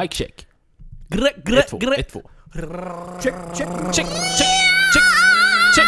[0.00, 0.46] Mic check.
[1.08, 1.94] Grä, grä, Ett, två, grä.
[1.94, 2.22] ett, två.
[3.22, 3.68] Check, check.
[3.92, 4.06] Check,
[4.38, 4.46] check,
[4.92, 5.04] check,
[5.74, 5.86] check.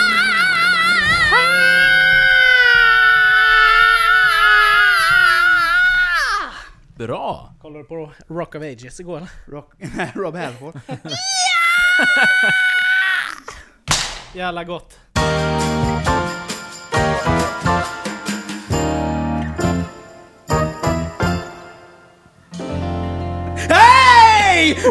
[6.96, 7.54] Bra!
[7.60, 9.22] Kollade du på Rock of Ages igår?
[9.46, 9.72] Rock,
[10.14, 10.80] Rob Halford.
[14.34, 14.98] Jävla gott.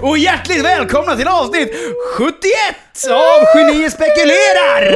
[0.02, 1.74] Och hjärtligt välkomna till avsnitt
[2.18, 2.34] 71
[3.12, 4.92] av Geni spekulerar!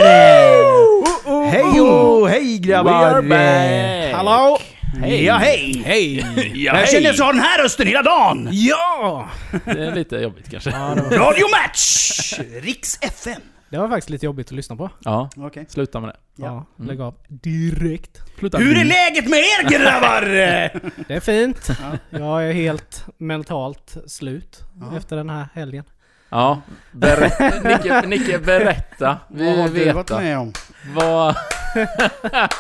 [1.52, 2.92] Hej och hej grabbar!
[2.92, 4.16] We are back.
[4.16, 4.60] Hallå!
[5.02, 5.26] Hej.
[5.26, 5.84] Ja hej!
[5.86, 6.26] Hej!
[6.56, 8.50] Ja, Jag känner att jag har den här rösten hela dagen!
[8.52, 9.30] Ja!
[9.66, 10.70] Det är lite jobbigt kanske.
[11.12, 12.34] Radio Match!
[12.62, 13.42] Riks FM.
[13.70, 14.90] Det var faktiskt lite jobbigt att lyssna på.
[15.00, 15.66] Ja, Okej.
[15.70, 16.18] sluta med det.
[16.44, 17.16] Ja, lägg av.
[17.28, 18.22] Direkt.
[18.40, 18.58] Sluta.
[18.58, 20.22] Hur är läget med er grabbar?
[21.08, 21.70] Det är fint.
[22.10, 24.64] Jag är helt mentalt slut
[24.98, 25.84] efter den här helgen.
[26.30, 29.18] Ja, ber- Nicke, Nicke, berätta.
[29.30, 30.22] Vi Vad har vill du varit veta.
[30.22, 30.54] med om?
[30.96, 31.36] Vad...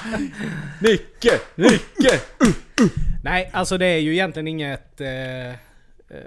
[0.81, 1.39] Nicke!
[1.55, 2.20] Nicke!
[3.23, 5.02] Nej, alltså det är ju egentligen inget...
[5.02, 5.08] Eh,
[5.50, 5.55] eh,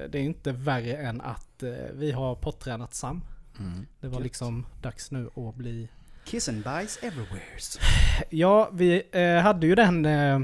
[0.08, 3.22] det är inte värre än att eh, vi har pottränat Sam.
[4.00, 5.88] Det var liksom dags nu att bli...
[6.24, 7.78] Kiss and buys everywheres.
[8.30, 10.40] Ja, vi eh, hade ju den, eh,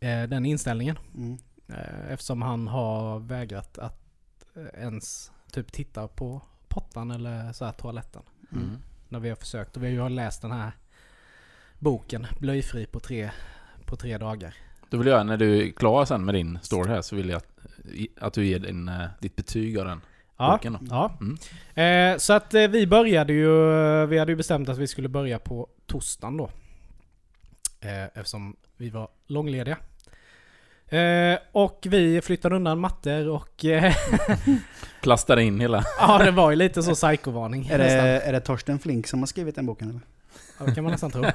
[0.00, 0.98] eh, den inställningen.
[1.14, 1.38] Mm.
[1.68, 4.02] Eh, eftersom han har vägrat att
[4.54, 8.22] eh, ens typ titta på pottan eller så här toaletten.
[8.52, 8.78] Mm.
[9.08, 9.76] När vi har försökt.
[9.76, 10.72] Och vi har ju läst den här
[11.78, 13.30] boken, Blöjfri på tre,
[13.84, 14.54] på tre dagar.
[14.90, 17.36] Då vill jag, när du är klar sen med din story här, så vill jag
[17.36, 17.62] att,
[18.20, 20.00] att du ger din, ditt betyg av den
[20.36, 20.72] Ja, boken.
[20.72, 20.78] då.
[20.90, 21.18] ja.
[21.20, 22.14] Mm.
[22.14, 23.50] Eh, så att eh, vi började ju,
[24.06, 26.50] vi hade ju bestämt att vi skulle börja på torsdagen då.
[27.80, 29.76] Eh, eftersom vi var långlediga.
[30.92, 33.94] Eh, och vi flyttade undan mattor och eh,
[35.02, 35.84] Plastade in hela...
[35.98, 37.66] ja det var ju lite så psykovarning.
[37.66, 38.28] Är det, nästan.
[38.28, 40.00] är det Torsten Flink som har skrivit den boken eller?
[40.58, 41.24] Ja, det kan man nästan tro.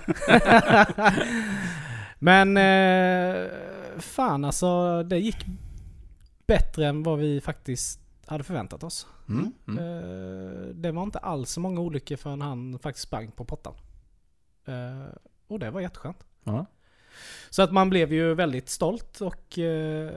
[2.19, 3.49] Men eh,
[3.99, 5.45] fan alltså det gick
[6.47, 9.07] bättre än vad vi faktiskt hade förväntat oss.
[9.29, 9.53] Mm.
[9.67, 9.83] Mm.
[9.83, 13.73] Eh, det var inte alls så många olyckor förrän han faktiskt sprang på pottan.
[14.65, 15.15] Eh,
[15.47, 16.25] och det var jätteskönt.
[16.43, 16.65] Ja.
[17.49, 19.59] Så att man blev ju väldigt stolt och...
[19.59, 20.11] Eh,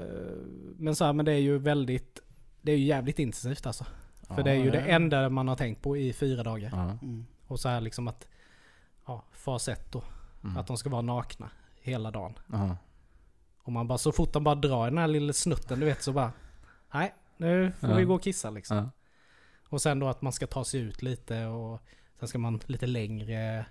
[0.76, 2.20] men så här, men det är ju väldigt...
[2.62, 3.86] Det är ju jävligt intensivt alltså.
[4.34, 6.70] För det är ju det enda man har tänkt på i fyra dagar.
[6.72, 6.98] Ja.
[7.06, 7.26] Mm.
[7.46, 8.28] Och så här liksom att...
[9.06, 10.02] Ja, fas ett då.
[10.44, 10.56] Mm.
[10.56, 11.50] Att de ska vara nakna
[11.80, 12.34] hela dagen.
[12.46, 12.76] Ja.
[13.62, 16.02] Och man bara så fort de bara drar i den här lilla snutten du vet
[16.02, 16.32] så bara...
[16.94, 17.96] Nej, nu får Ja.
[17.96, 18.76] vi gå och kissa liksom.
[18.76, 18.90] Ja.
[19.68, 21.82] Och sen då att man ska ta sig ut lite och
[22.18, 23.66] sen ska man lite längre.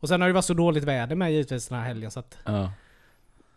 [0.00, 2.38] Och sen har det varit så dåligt väder med givetvis den här helgen så att
[2.44, 2.70] Ja.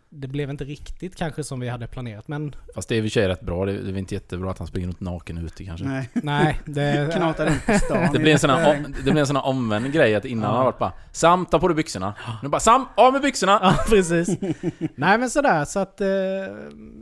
[0.08, 2.28] det blev inte riktigt kanske som vi hade planerat.
[2.28, 3.64] Men Fast det är i och för sig rätt bra.
[3.66, 5.86] Det det är väl inte jättebra att han springer runt naken ute kanske.
[5.86, 6.08] Nej.
[6.14, 7.14] nej, det...
[7.16, 8.12] Knatar runt på stan.
[8.12, 10.44] Det blir en sån här, om, det blir en sån här omvänd grej att innan
[10.44, 10.50] Ja.
[10.50, 12.14] har det varit bara Sam, ta på dig byxorna.
[12.42, 13.58] Nu bara Sam, av med byxorna!
[13.62, 14.28] Ja, precis.
[14.94, 16.00] nej men sådär så att...
[16.00, 16.08] eh,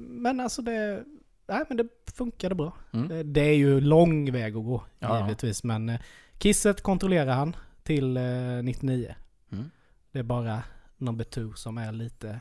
[0.08, 1.04] Men alltså det...
[1.48, 2.72] Nej men det funkade bra.
[2.92, 3.08] Mm.
[3.08, 5.20] Det- Det är ju lång väg att gå Ja.
[5.20, 6.00] givetvis men eh,
[6.38, 8.22] kisset kontrollerar han till eh,
[8.62, 9.14] 99.
[9.52, 9.70] Mm.
[10.12, 10.62] Det är bara
[10.96, 12.40] number two som är lite...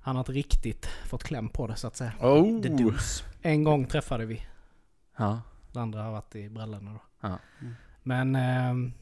[0.00, 2.12] Han har inte riktigt fått kläm på det så att säga.
[2.20, 2.62] Oh.
[2.62, 3.24] The Deuce.
[3.42, 4.42] En gång träffade vi.
[5.16, 5.42] Ja.
[5.72, 7.00] Det andra har varit i brallorna då.
[7.20, 7.38] Ja.
[7.60, 7.74] Mm.
[8.02, 8.36] Men...
[8.36, 8.92] ehm,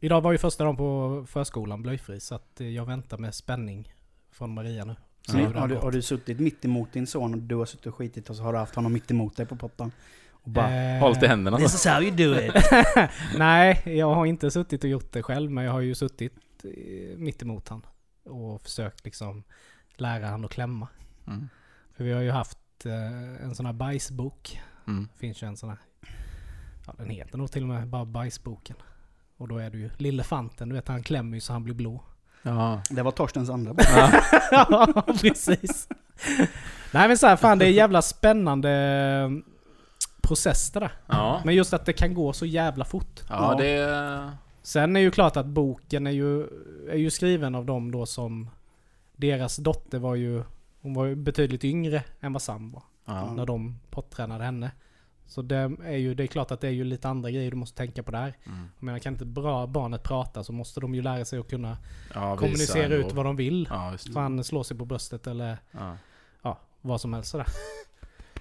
[0.00, 3.92] idag var ju första dagen på förskolan blöjfri så att eh, jag väntar med spänning
[4.30, 4.96] från Maria nu.
[5.26, 5.60] Så Ja.
[5.60, 8.30] har, du, har du suttit mitt emot din son och du har suttit och skitit
[8.30, 9.92] och så har du haft honom mitt emot dig på pottan?
[10.30, 10.94] Och bara...
[10.94, 11.64] Eh, Hållit i händerna så.
[11.64, 12.52] is how you do it!
[13.38, 16.32] Nej, jag har inte suttit och gjort det själv men jag har ju suttit
[16.64, 17.86] eh, mitt emot han.
[18.24, 19.42] Och försökt liksom
[19.96, 20.88] lära han att klämma.
[21.26, 21.48] Mm.
[21.96, 24.60] För vi har ju haft eh, en sån här bajsbok.
[24.86, 25.08] Mm.
[25.16, 25.78] finns ju en sån här.
[26.86, 28.76] Ja, den heter nog till och med bara bajsboken.
[29.36, 32.04] Och då är det ju Lillefanten, du vet han klämmer ju så han blir blå.
[32.46, 32.80] Ja.
[32.90, 33.86] Det var Torstens andra bok.
[34.50, 34.86] ja,
[35.20, 35.88] precis.
[36.92, 39.30] Nej men så här, fan det är jävla spännande eh,
[40.20, 40.92] process det där.
[41.06, 41.40] Ja.
[41.44, 43.20] Men just att det kan gå så jävla fort.
[43.28, 44.32] Ja, det...
[44.62, 46.42] Sen är ju klart att boken är ju,
[46.90, 48.50] är ju skriven av dem då som...
[49.16, 50.42] Deras dotter var ju...
[50.80, 52.82] Hon var ju betydligt yngre än vad Sam var.
[53.04, 53.32] Ja.
[53.32, 54.70] När de pottränade henne.
[55.28, 57.56] Så det är ju, det är klart att det är ju lite andra grejer du
[57.56, 58.34] måste tänka på där.
[58.46, 58.68] Mm.
[58.78, 61.76] Jag menar kan inte bra barnet prata så måste de ju lära sig att kunna
[62.14, 63.68] Ja, kommunicera ut vad de vill.
[63.70, 65.96] Ja, Så han slår sig på bröstet eller Ja.
[66.42, 67.46] ja, vad som helst sådär.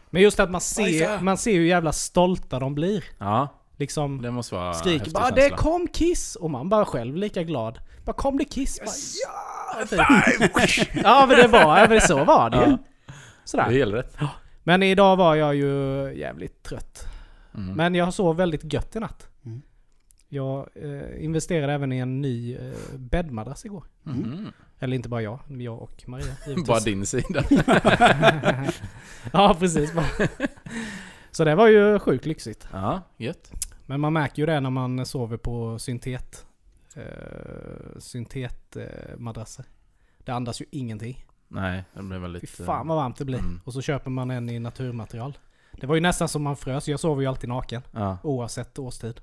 [0.10, 3.04] Men just att man ser, man ser hur jävla stolta de blir.
[3.18, 3.48] ja,
[3.78, 7.80] Liksom det måste vara skriker bara 'Det kom Kiss!' Och man bara själv lika glad.
[8.06, 8.96] Bara 'Kom det Kiss?' Bara,
[9.90, 10.86] ja!
[11.04, 12.64] ja men det var, ja, men så var det ju.
[12.64, 12.68] Ja.
[12.68, 13.64] Det är Sådär.
[13.72, 14.18] helt rätt.
[14.68, 15.72] Men idag var jag ju
[16.16, 17.08] jävligt trött.
[17.54, 17.76] Mm.
[17.76, 19.30] Men jag sov väldigt gött i natt.
[19.46, 19.62] Mm.
[20.30, 23.84] Jag eh, investerade även i en ny eh, bäddmadrass igår.
[24.04, 24.52] Mhm.
[24.80, 26.34] Eller inte bara jag, jag och Maria.
[26.68, 27.44] Bara din sida.
[29.34, 29.94] ja, precis.
[31.32, 32.68] Så det var ju sjukt lyxigt.
[32.72, 33.52] Ja, gött.
[33.86, 36.46] Men man märker ju det när man sover på syntet.
[36.96, 39.66] Eh, syntetmadrasser.
[40.18, 41.26] det andas ju ingenting.
[41.48, 42.50] Nej, det blev väldigt...
[42.50, 43.40] Fy fan vad varmt det blir.
[43.40, 43.62] Mm.
[43.64, 45.38] Och så köper man en i naturmaterial.
[45.72, 46.88] Det var ju nästan som man frös.
[46.88, 47.82] Jag sover ju alltid naken.
[47.92, 48.18] Ja.
[48.24, 49.22] Oavsett årstid.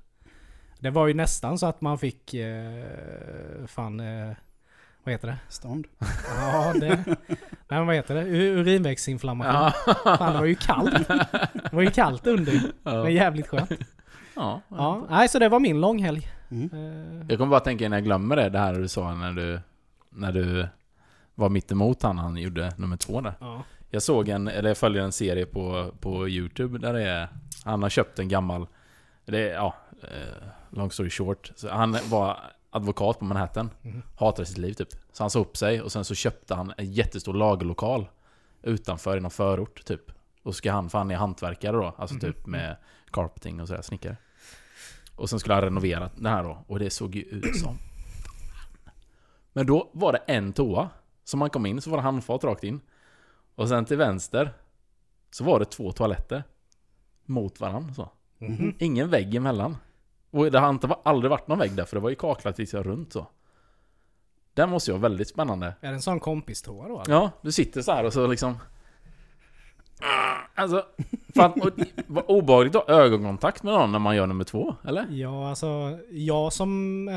[0.79, 2.33] Det var ju nästan så att man fick...
[2.33, 2.85] Eh,
[3.67, 3.99] fan...
[3.99, 4.31] Eh,
[5.03, 5.37] vad heter det?
[5.49, 5.87] Stånd.
[6.37, 7.03] Ja, det...
[7.67, 8.21] Nej men vad heter det?
[8.23, 9.53] Urinvägsinflammation.
[9.85, 9.93] Ja.
[10.17, 11.07] Fan det var ju kallt.
[11.53, 12.53] Det var ju kallt under.
[12.83, 13.03] Ja.
[13.03, 13.71] Men jävligt skönt.
[14.35, 14.61] ja.
[14.67, 16.27] Ja, nej så det var min långhelg.
[16.51, 16.69] Mm.
[16.73, 19.59] Eh, Jag kommer bara tänka när jag glömmer det, det här du sa när du...
[20.09, 20.67] När du
[21.35, 23.33] var mitt emot han, han gjorde nummer två där.
[23.39, 23.63] ja.
[23.89, 27.27] Jag såg en, eller jag följer en serie på, på Youtube där det är...
[27.65, 28.67] Han har köpt en gammal...
[29.25, 29.75] Det är, ja...
[30.03, 31.51] Eh, long story short.
[31.55, 32.37] Så han var
[32.69, 33.69] advokat på Manhattan.
[33.81, 34.01] Mhm.
[34.17, 34.89] Hatade sitt liv typ.
[35.11, 38.07] Så han sa upp sig och sen så köpte han en jättestor lagerlokal.
[38.61, 40.11] Utanför i någon förort typ.
[40.43, 41.95] Och så ska han, för han är hantverkare då.
[41.97, 42.21] Alltså Mhm.
[42.21, 42.75] typ med
[43.11, 44.17] carpeting och sådär, snickare.
[45.15, 46.63] Och sen skulle han renovera det här då.
[46.67, 47.77] Och det såg ju ut som...
[49.53, 50.89] Men då var det en toa.
[51.23, 52.81] Som man kom in så var det handfat rakt in.
[53.55, 54.53] Och sen till vänster
[55.31, 56.43] så var det två toaletter.
[57.25, 58.09] Mot varandra så.
[58.37, 58.75] Mhm.
[58.79, 59.77] Ingen vägg emellan.
[60.31, 62.83] Och det har inte aldrig varit någon vägg där för det var ju kaklat liksom
[62.83, 63.27] runt så.
[64.53, 65.67] Den måste ju vara väldigt spännande.
[65.81, 67.01] Är det en sån kompistoa då?
[67.01, 67.13] eller?
[67.13, 68.57] Ja, du sitter så här och så liksom...
[70.55, 70.85] Alltså,
[71.35, 71.61] fan,
[72.27, 75.07] obehagligt att ha ögonkontakt med någon när man gör nummer två, eller?
[75.09, 76.69] Ja, alltså jag som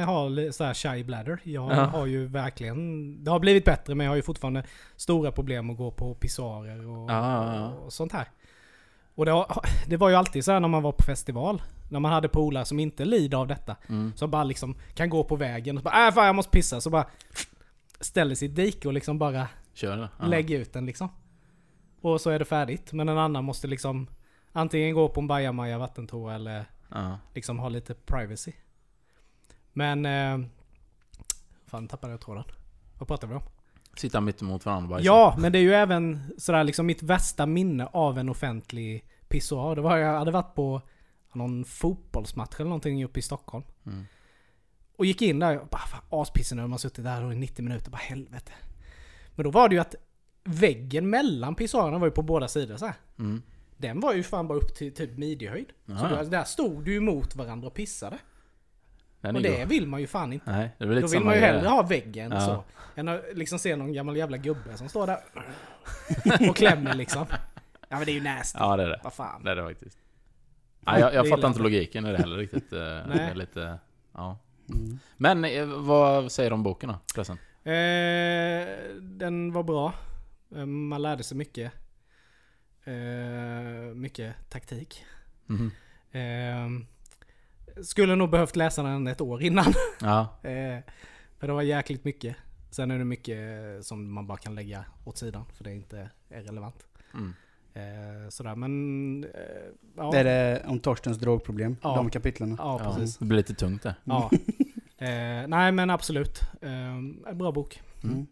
[0.07, 1.39] har så här shy bladder.
[1.43, 1.85] Jag Ja.
[1.85, 3.25] har ju verkligen...
[3.25, 4.65] Det har blivit bättre men jag har ju fortfarande
[4.97, 8.29] stora problem att gå på pissoarer och, Ja, och sånt här.
[9.15, 9.47] Och det, har,
[9.89, 11.63] det var ju alltid så här när man var på festival.
[11.89, 13.77] När man hade polare som inte lider av detta.
[13.89, 14.13] Mm.
[14.17, 16.81] Som bara liksom kan gå på vägen och bara äh, fan jag måste pissa.
[16.81, 17.05] Så bara
[18.01, 21.09] ställer sig i dike och liksom bara Kör lägger ut den liksom.
[22.07, 22.93] Och så är det färdigt.
[22.93, 24.07] Men en annan måste liksom
[24.53, 27.19] antingen gå på en bajamaja vattentoa eller Ja.
[27.35, 28.53] liksom ha lite privacy.
[29.73, 30.07] Men...
[30.07, 30.49] Eh,
[31.67, 32.45] fan tappade jag tråden.
[32.99, 33.43] Vad pratar vi om?
[33.97, 35.01] Sitta mitt emot varandra bara.
[35.01, 39.75] Ja, men det är ju även sådär liksom mitt värsta minne av en offentlig pissoar.
[39.77, 40.83] Det var jag hade varit på
[41.33, 43.65] någon fotbollsmatch eller någonting uppe i Stockholm.
[43.87, 44.05] Mm.
[44.97, 46.67] Och gick in där och bara fan aspissig nu.
[46.67, 47.91] Man suttit där i 90 minuter.
[47.91, 48.53] Bara helvete.
[49.35, 49.95] Men då var det ju att
[50.47, 52.95] väggen mellan pissoarerna var ju på båda sidor så här.
[53.19, 53.43] Mm.
[53.77, 55.67] Den var ju fan bara upp till typ midjehöjd.
[55.87, 56.09] Så Ja.
[56.23, 58.19] då, där stod du ju mot varandra och pissade.
[59.21, 59.69] Den Och det god.
[59.69, 60.51] vill man ju fan inte.
[60.51, 62.41] Nej, Då vill man ju hellre ha väggen Ja.
[62.41, 62.65] så.
[63.01, 65.19] Än att liksom se någon gammal jävla gubbe som står där
[66.51, 67.27] och klämmer liksom.
[67.89, 68.59] Ja men det är ju nasty.
[68.61, 69.01] Ja, det är det.
[69.05, 69.45] Vad fan.
[69.45, 69.99] Det är det faktiskt.
[70.81, 72.73] Nej, jag, jag Det fattar inte logiken i det heller riktigt.
[72.73, 73.31] eh, Det Nej.
[73.31, 73.79] är lite...
[74.15, 74.39] Ja.
[74.71, 74.99] Mm.
[75.17, 77.23] Men eh, vad säger de om boken då?
[77.71, 78.67] Eh,
[79.01, 79.93] den var bra.
[80.55, 81.73] Eh, man lärde sig mycket.
[82.85, 85.05] Eh, mycket taktik.
[86.11, 86.69] Eh,
[87.83, 89.73] skulle nog behövt läsa den ett år innan.
[90.01, 90.39] Ja.
[91.39, 92.37] För det var jäkligt mycket.
[92.71, 93.39] Sen är det mycket
[93.87, 96.87] som man bara kan lägga åt sidan för det inte är relevant.
[97.15, 97.35] Mm.
[97.75, 99.25] Eh, sådär men...
[99.25, 99.31] Eh,
[99.97, 101.97] ja, Det är det om Torstens drogproblem, Ja.
[101.97, 102.55] de kapitlen.
[102.59, 103.17] ja, Ja, precis.
[103.19, 103.95] det blir lite tungt där.
[104.05, 104.31] Ja.
[104.99, 106.41] Eh, nej men absolut.
[106.61, 107.83] En bra bok.
[108.05, 108.27] Mm.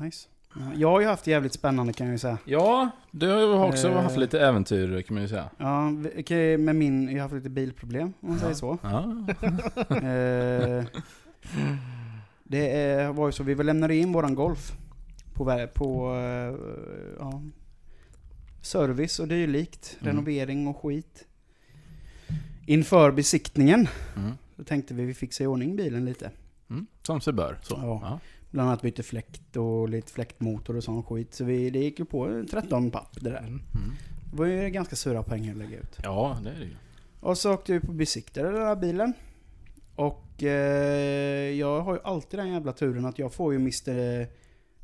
[0.00, 0.28] Nice.
[0.60, 2.38] Ja, Jag har ju haft jävligt spännande kan jag ju säga.
[2.44, 4.02] Ja, du har också Eh.
[4.02, 5.50] haft lite äventyr kan man ju säga.
[5.58, 8.78] Ja, okej, med min, jag har haft lite bilproblem om man säger så.
[8.82, 9.26] Ja.
[9.96, 10.84] Eh,
[12.44, 14.72] det var ju så, vi lämnade in våran Golf
[15.34, 16.54] på, på eh,
[17.18, 17.42] ja,
[18.62, 20.12] service och dylikt, Mm.
[20.12, 21.24] renovering och skit.
[22.66, 24.32] Inför besiktningen Mm.
[24.56, 26.30] så tänkte vi vi fixar i ordning bilen lite.
[26.70, 26.86] Mm.
[27.02, 27.58] Som sig bör.
[27.62, 27.74] Så.
[28.02, 28.20] Ja.
[28.56, 31.34] Bland annat bytte fläkt och lite fläktmotor och sån skit.
[31.34, 33.38] Så vi, det gick ju på 13 papp det där.
[33.38, 33.48] Mm.
[33.48, 33.92] Mm.
[34.30, 35.98] Det var ju ganska sura pengar att lägga ut.
[36.02, 36.76] ja, det är det ju.
[37.20, 39.12] Och så åkte vi på besiktade den här bilen.
[39.94, 44.26] Och eh, jag har ju alltid den jävla turen att jag får ju Mr.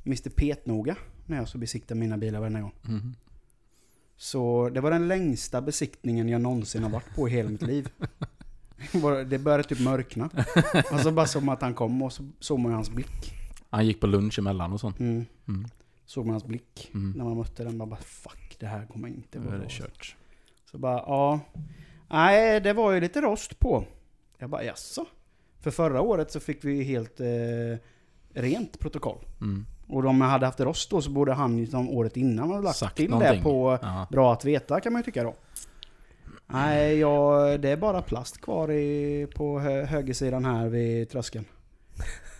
[0.04, 0.30] Mr.
[0.30, 2.74] Petnoga när jag så besiktar mina bilar varje gång.
[2.88, 3.14] Mm.
[4.16, 7.88] Så det var den längsta besiktningen jag någonsin har varit på i hela mitt liv.
[9.26, 10.30] Det började typ mörkna.
[10.92, 13.41] Och så bara som att han kom och så såg man ju hans blick.
[13.72, 15.00] Han gick på lunch emellan och sånt.
[15.00, 15.24] Mm.
[15.48, 15.64] Mm.
[16.06, 16.90] Såg man hans blick.
[16.94, 17.12] Mm.
[17.16, 17.78] När man mötte den.
[17.78, 19.60] Bara, bara fuck, det här kommer inte gå var bra.
[19.60, 20.16] det kört.
[20.70, 21.40] Så bara, ja.
[22.10, 23.84] Nej, det var ju lite rost på.
[24.38, 25.06] Jag bara, jaså?
[25.60, 27.26] För förra året så fick vi helt eh,
[28.34, 29.18] rent protokoll.
[29.40, 29.66] Mm.
[29.86, 32.76] Och om jag hade haft rost då så borde han liksom året innan ha lagt
[32.76, 33.36] Sagt till någonting.
[33.36, 34.06] det på Ja.
[34.10, 35.34] bra att veta kan man ju tycka då.
[36.46, 41.44] Nej, jag, det är bara plast kvar i, på hö, högersidan här vid tröskeln.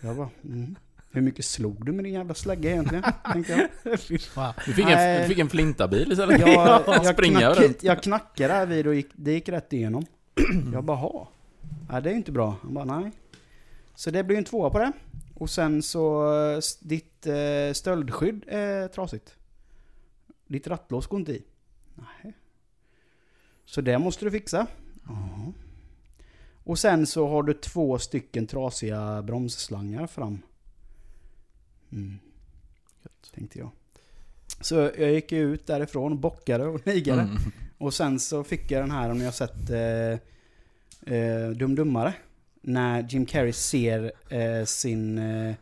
[0.01, 0.75] Jag bara, mm.
[1.15, 3.03] Hur mycket slog du med din jävla slägga egentligen?
[3.83, 3.99] Jag.
[3.99, 4.53] Fy fan.
[4.65, 6.39] Du fick en, du fick en flintabil istället.
[6.47, 10.05] Jag, jag, knack, jag knackade där vid och gick, det gick rätt igenom.
[10.73, 11.29] Jag bara, ha.
[11.89, 12.55] Nej, det är inte bra.
[12.61, 13.11] Han bara, nej.
[13.95, 14.91] Så det blir ju en tvåa på det.
[15.35, 16.31] Och sen så,
[16.81, 19.35] ditt eh, stöldskydd är trasigt.
[20.47, 21.43] Ditt rattlås går inte i.
[21.95, 22.33] Nej.
[23.65, 24.67] Så det måste du fixa.
[25.07, 25.53] Ja.
[26.63, 30.41] Och sen så har du två stycken trasiga bromsslangar fram.
[31.93, 32.19] Mm.
[33.35, 33.71] Tänkte jag.
[34.61, 37.21] Så jag gick ut därifrån, bockade och nigade.
[37.21, 37.37] Mm.
[37.77, 42.13] Och sen så fick jag den här, om ni har sett eh, eh, Dum Dummare.
[42.61, 45.55] När Jim Carrey ser eh, sin eh,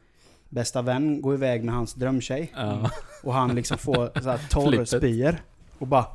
[0.49, 2.51] bästa vän gå iväg med hans drömtjej.
[2.55, 2.91] Ja.
[3.23, 5.35] Och han liksom får såhär torrspyor.
[5.77, 6.05] Och bara...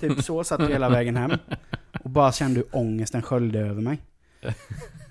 [0.00, 1.30] Typ så satt jag hela vägen hem.
[2.04, 3.98] Och bara kände hur ångesten sköljde över mig.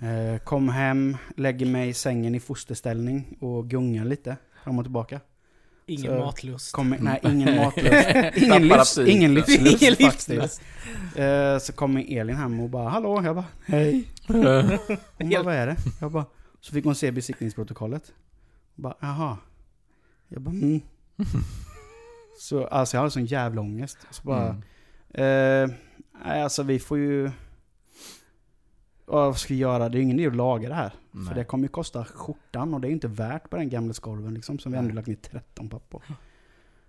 [0.01, 5.19] Eh, kom hem, lägger mig i sängen i fosterställning och gungar lite fram och tillbaka.
[5.85, 6.71] Ingen Så- matlust.
[6.71, 8.37] Kom, nej, ingen matlust.
[8.37, 10.29] Ingen, livs, ingen livslust Ingen faktiskt.
[10.29, 10.61] livslust.
[11.15, 13.21] Eh, så kommer Elin hem och bara Hallå?
[13.23, 14.07] Jag bara Hej.
[14.27, 15.75] Hon bara vad är det?
[16.01, 16.25] Jag bara
[16.61, 18.13] Så fick hon se besiktningsprotokollet.
[18.75, 19.37] Jag bara Jaha.
[20.27, 20.81] Jag bara mm.
[22.39, 23.97] Så alltså jag hade sån jävla ångest.
[24.11, 24.47] Så bara
[25.13, 25.69] Mm.
[25.69, 25.75] eh,
[26.25, 27.31] Nej alltså vi får ju
[29.09, 29.89] vad ska vi göra?
[29.89, 30.89] Det är ingen idé att laga det här.
[31.11, 31.35] För Nej.
[31.35, 34.59] det kommer ju kosta skjortan och det är inte värt på den gamla skorven liksom
[34.59, 36.01] som vi ändå lagt ner 13 papp på.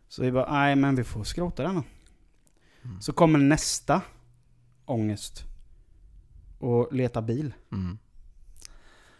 [0.08, 1.70] Så vi bara, nej men vi får skrota den.
[1.72, 3.00] Mm.
[3.00, 4.02] Så kommer nästa
[4.84, 5.42] ångest.
[6.58, 7.54] Och leta bil.
[7.72, 7.98] Mm.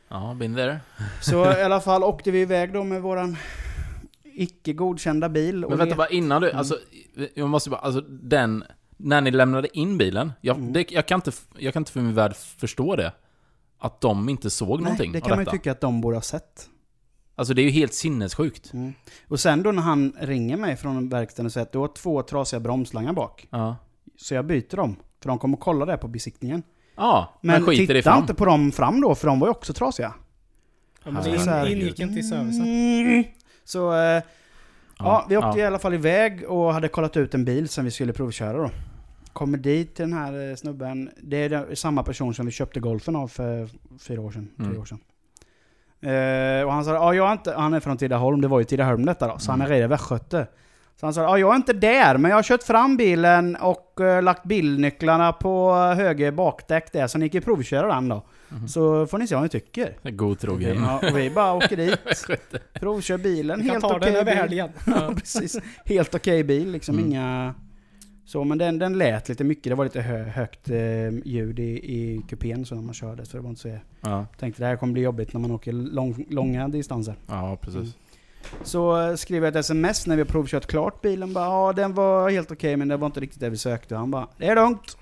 [0.08, 0.80] Ja, been there.
[1.20, 3.36] Så i alla fall åkte vi iväg då med våran
[4.22, 5.64] icke godkända bil.
[5.64, 6.58] Och Men vänta bara, innan du, Mm.
[6.58, 6.78] alltså,
[7.34, 8.64] jag måste bara, alltså den,
[9.00, 10.72] när ni lämnade in bilen, jag, Mm.
[10.72, 13.12] det, jag, kan inte, jag kan inte för min värld förstå det.
[13.78, 16.16] Att de inte såg någonting Nej, det av kan man ju tycka att de borde
[16.16, 16.68] ha sett.
[17.34, 18.72] Alltså det är ju helt sinnessjukt.
[18.72, 18.92] Mm.
[19.28, 22.22] Och sen då när han ringer mig från verkstaden och säger att du har två
[22.22, 23.46] trasiga bromslangar bak.
[23.50, 23.76] Ja.
[24.16, 24.96] Så jag byter dem.
[25.22, 26.62] För de kommer kolla det på besiktningen.
[26.96, 28.20] Ja, men, Men, titta fram.
[28.20, 30.14] inte på dem fram då, för de var ju också trasiga.
[31.04, 32.62] Ja, men Ja, det ingick inte i servicen.
[32.62, 33.24] Mm.
[33.64, 34.22] Så, eh,
[34.98, 37.90] ja, vi åkte i alla fall iväg och hade kollat ut en bil som vi
[37.90, 38.70] skulle provköra då.
[39.38, 41.11] Kommer dit till den här eh, snubben.
[41.23, 43.68] Det är den- samma person som vi köpte golfen av för
[44.00, 44.80] fyra år sedan, tre Mm.
[44.80, 44.99] år sedan.
[46.00, 48.64] Eh, och han sa, ja, jag är inte, han är från Tidaholm, det var ju
[48.64, 49.75] Tidaholm detta då, så han är Mm.
[49.76, 50.47] redan västgöte.
[51.00, 54.00] Så han sa, ja, jag är inte där, men jag har kört fram bilen och
[54.00, 58.23] eh, lagt bilnycklarna på höger bakdäck där, så ni kan provköra den då.
[58.49, 58.68] Mhm.
[58.68, 60.11] Så får ni se vad ni tycker.
[60.11, 60.76] God trogen.
[60.83, 61.99] Ja, och vi bara åker dit,
[62.73, 64.35] provkör bilen, helt okej över bil.
[64.35, 64.68] helgen.
[64.87, 65.57] Ja, precis.
[65.85, 67.07] Helt okej bil, liksom Mm.
[67.11, 67.54] inga...
[68.28, 69.64] Så, men den, den lät lite mycket.
[69.64, 73.26] Det var lite hö, högt eh, ljud i, i kupén så när man körde.
[73.26, 73.78] Så det var inte så...
[74.00, 77.14] Ja, tänkte det här kommer bli jobbigt när man åker lång, långa distanser.
[77.26, 77.97] ja precis.
[78.62, 81.32] Så eh, skrev jag ett sms när vi har provkört klart bilen.
[81.32, 83.97] Bara, ja, den var helt okej men det var inte riktigt det vi sökte.
[83.97, 84.97] Han bara, det är lugnt.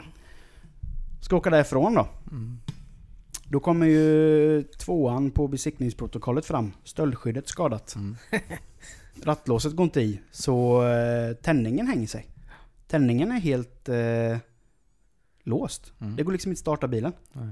[1.20, 2.08] Ska åka därifrån då.
[2.30, 2.58] Mm.
[3.48, 6.72] Då kommer ju tvåan på besiktningsprotokollet fram.
[6.84, 7.94] Stöldskyddet skadat.
[7.94, 8.16] Mm.
[9.22, 12.26] Rattlåset går inte i, så eh, tändningen hänger sig.
[12.86, 14.38] Tändningen är helt eh,
[15.42, 15.92] låst.
[16.00, 16.16] Mm.
[16.16, 17.12] Det går liksom inte att starta bilen.
[17.32, 17.48] Nej.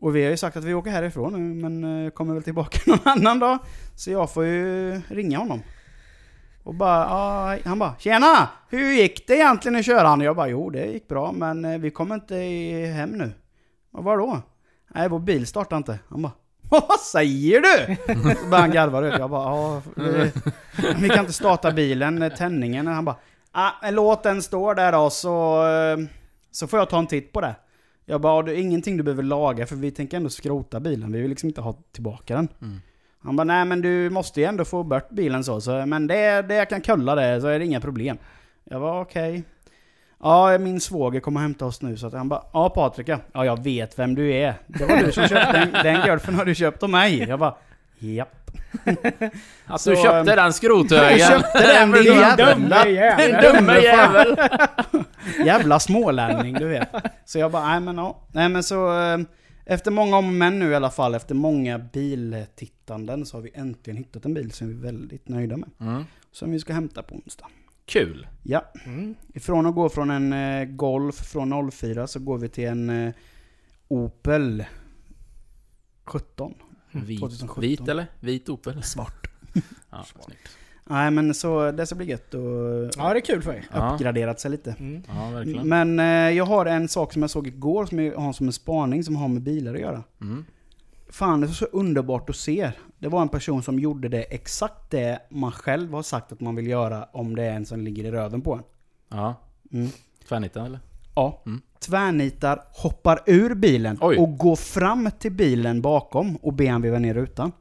[0.00, 2.78] Och vi har ju sagt att vi åker härifrån nu, men eh, kommer väl tillbaka
[2.86, 3.58] någon annan dag.
[3.96, 5.62] Så jag får ju ringa honom.
[6.62, 8.48] Och bara, ah, han bara, Tjena!
[8.68, 10.20] Hur gick det egentligen i köran?
[10.20, 12.36] Jag bara, jo det gick bra, men eh, vi kommer inte
[12.94, 13.32] hem nu.
[13.92, 14.42] Och vadå?
[14.94, 15.98] Nej, vår bil startar inte.
[16.08, 16.32] Han bara,
[16.70, 17.96] vad säger du?
[18.34, 19.18] Så började han garva.
[19.18, 20.28] Jag bara, ja, eh,
[21.00, 22.86] vi kan inte starta bilen, eh, tändningen.
[22.86, 23.16] Han bara,
[23.52, 25.98] ah, men låt den stå där då så, eh,
[26.50, 27.54] så får jag ta en titt på det.
[28.06, 31.12] Jag bara, är ingenting du behöver laga för vi tänker ändå skrota bilen.
[31.12, 32.48] Vi vill liksom inte ha tillbaka den.
[32.62, 32.80] Mm.
[33.22, 35.60] Han bara, nej men du måste ju ändå få bort bilen så.
[35.60, 38.18] så men det, det jag kan kolla det så är det inga problem.
[38.64, 39.44] Jag var okej.
[40.22, 41.96] Ja, min svåger kommer hämta oss nu.
[41.96, 43.18] Så att han bara, ja Patrik ja.
[43.32, 44.54] Ja, jag vet vem du är.
[44.66, 47.18] Det var du som köpte den, den golfen har du köpt av mig.
[47.28, 47.56] Jag bara,
[48.02, 48.50] japp.
[49.66, 51.18] Att Så, du köpte ehm, den skrothögen.
[51.18, 52.84] Jag köpte den din jävla...
[53.52, 54.36] Dumme jävel.
[55.46, 56.88] Jävla smålänning, du vet.
[57.24, 58.22] Så jag bara, nej men ja.
[58.32, 59.00] Nej men så...
[59.00, 59.18] eh,
[59.64, 63.96] Efter många om men nu i alla fall, efter många biltittanden så har vi äntligen
[63.96, 65.68] hittat en bil som vi är väldigt nöjda med.
[65.80, 66.04] Mm.
[66.32, 67.46] Som vi ska hämta på onsdag.
[67.86, 68.26] Kul.
[68.42, 69.14] Ja, Mm.
[69.34, 73.12] ifrån att gå från en eh, Golf från 04 så går vi till en eh,
[73.88, 74.64] Opel
[76.04, 76.54] 17.
[76.92, 77.60] Vit, 2017.
[77.60, 78.06] vit eller?
[78.20, 78.82] Vit Opel?
[78.82, 79.26] Svart.
[79.90, 80.48] Ja, snyggt.
[80.84, 82.40] Nej men så det ska bli gött och
[82.96, 83.64] Ja, det är kul för.
[83.72, 83.92] Ja.
[83.94, 84.74] uppgraderat sig lite.
[84.78, 85.02] Mm.
[85.08, 85.68] Ja, verkligen.
[85.68, 88.52] Men eh, jag har en sak som jag såg igår som jag har som en
[88.52, 90.02] spaning som har med bilar att göra.
[90.20, 90.44] Mm.
[91.08, 92.72] Fan, det är så underbart att se.
[92.98, 96.56] Det var en person som gjorde det exakt det man själv har sagt att man
[96.56, 98.62] vill göra om det är en som ligger i röven på en.
[99.08, 99.34] Ja.
[99.72, 99.88] Mm.
[100.28, 100.80] Tvärnitten eller?
[101.14, 101.42] Ja.
[101.46, 101.60] Mm.
[101.86, 104.16] Tvärnitar, hoppar ur bilen Oj.
[104.16, 107.52] och går fram till bilen bakom och ber han veva ner rutan.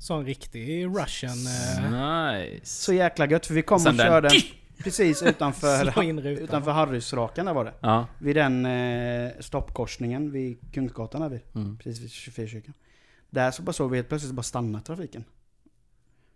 [0.00, 1.36] Så en riktig russian...
[1.46, 2.66] Eh, Nice.
[2.66, 4.28] Så jäkla gött för vi kom Sen och den- körde
[4.84, 7.74] precis utanför, utanför Harrysrakan där var det.
[7.80, 8.06] Ja.
[8.18, 11.40] Vid den eh, stoppkorsningen vid Kungsgatan där vid.
[11.54, 11.78] Mm.
[11.78, 12.74] Precis vid 24-kyrkan.
[13.30, 15.24] Där så bara såg vi helt plötsligt så bara stanna trafiken.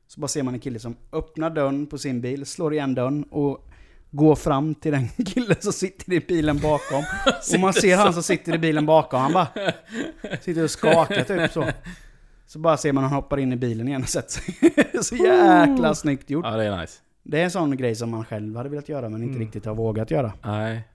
[0.06, 3.22] Så bara ser man en kille som öppnar dörren på sin bil, slår igen dörren
[3.24, 3.68] och
[4.14, 7.04] går fram till den killen som sitter i bilen bakom.
[7.54, 9.48] och man ser han som sitter i bilen bakom, han bara
[10.40, 11.68] sitter och skakar typ så.
[12.46, 15.02] Så bara ser man han hoppar in i bilen igen och sätter sig.
[15.04, 16.44] så jäkla snyggt gjort.
[16.44, 16.98] Ja, det är nice.
[17.22, 19.40] Det är en sån grej som man själv hade velat göra men inte Mm.
[19.40, 20.32] riktigt har vågat göra.
[20.44, 20.88] Nej.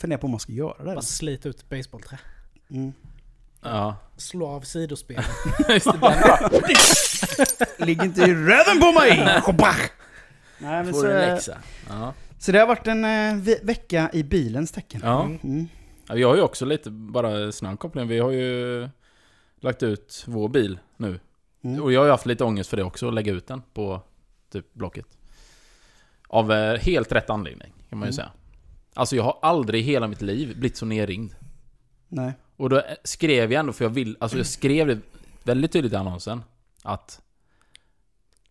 [0.00, 0.84] Funderar på om man ska göra det.
[0.84, 2.18] Bara slita ut basebollträ.
[2.70, 2.92] Mm.
[3.62, 3.96] Ja.
[4.16, 4.64] Slå av
[7.78, 9.40] den Ligg inte i röven på mig!
[10.62, 11.58] Nej, men får så, en läxa.
[11.88, 12.14] Ja.
[12.38, 15.00] så det har varit en eh, ve- vecka i bilens tecken.
[15.04, 15.24] Ja.
[15.24, 15.68] Mm.
[16.08, 18.88] Ja, Vi har ju också lite, bara snabb koppling, vi har ju
[19.60, 21.20] lagt ut vår bil nu.
[21.64, 21.82] Mm.
[21.82, 24.02] Och jag har ju haft lite ångest för det också, att lägga ut den på
[24.52, 25.06] typ Blocket.
[26.28, 28.12] Av eh, helt rätt anledning, kan man ju Mm.
[28.12, 28.30] säga.
[28.94, 31.32] Alltså jag har aldrig i hela mitt liv blivit så nerringd.
[32.08, 32.32] Nej.
[32.56, 34.98] Och då eh, skrev jag ändå, för jag vill, alltså jag skrev det
[35.44, 36.42] väldigt tydligt i annonsen,
[36.82, 37.20] att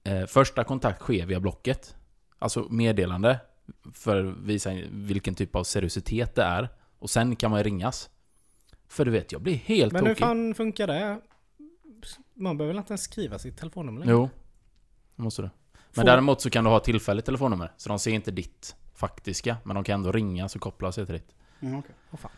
[0.04, 1.96] eh, första kontakt sker via Blocket.
[2.40, 3.40] Alltså meddelande,
[3.94, 6.70] för att visa vilken typ av seriositet det är.
[7.00, 8.10] Och sen kan man ju ringas.
[8.88, 10.26] För du vet, jag blir helt Men hur tokig.
[10.28, 11.20] fan funkar det?
[12.34, 14.12] Man behöver väl inte ens skriva sitt telefonnummer längre?
[14.14, 14.30] Jo,
[15.16, 15.50] det måste du.
[15.74, 17.72] Men Får- däremot så kan du ha tillfälligt telefonnummer.
[17.78, 21.16] Så de ser inte ditt faktiska, men de kan ändå ringa och koppla sig till
[21.16, 21.36] ditt.
[21.62, 21.96] Mm, okej.
[22.12, 22.32] Åh, fan.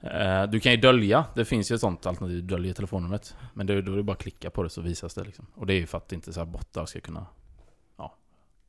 [0.00, 3.36] Eh, Du kan ju dölja, det finns ju ett sånt alternativ, dölja telefonnumret.
[3.54, 5.46] Men då, då är det bara att klicka på det så visas det liksom.
[5.54, 7.26] Och det är ju för att inte så här bottar ska kunna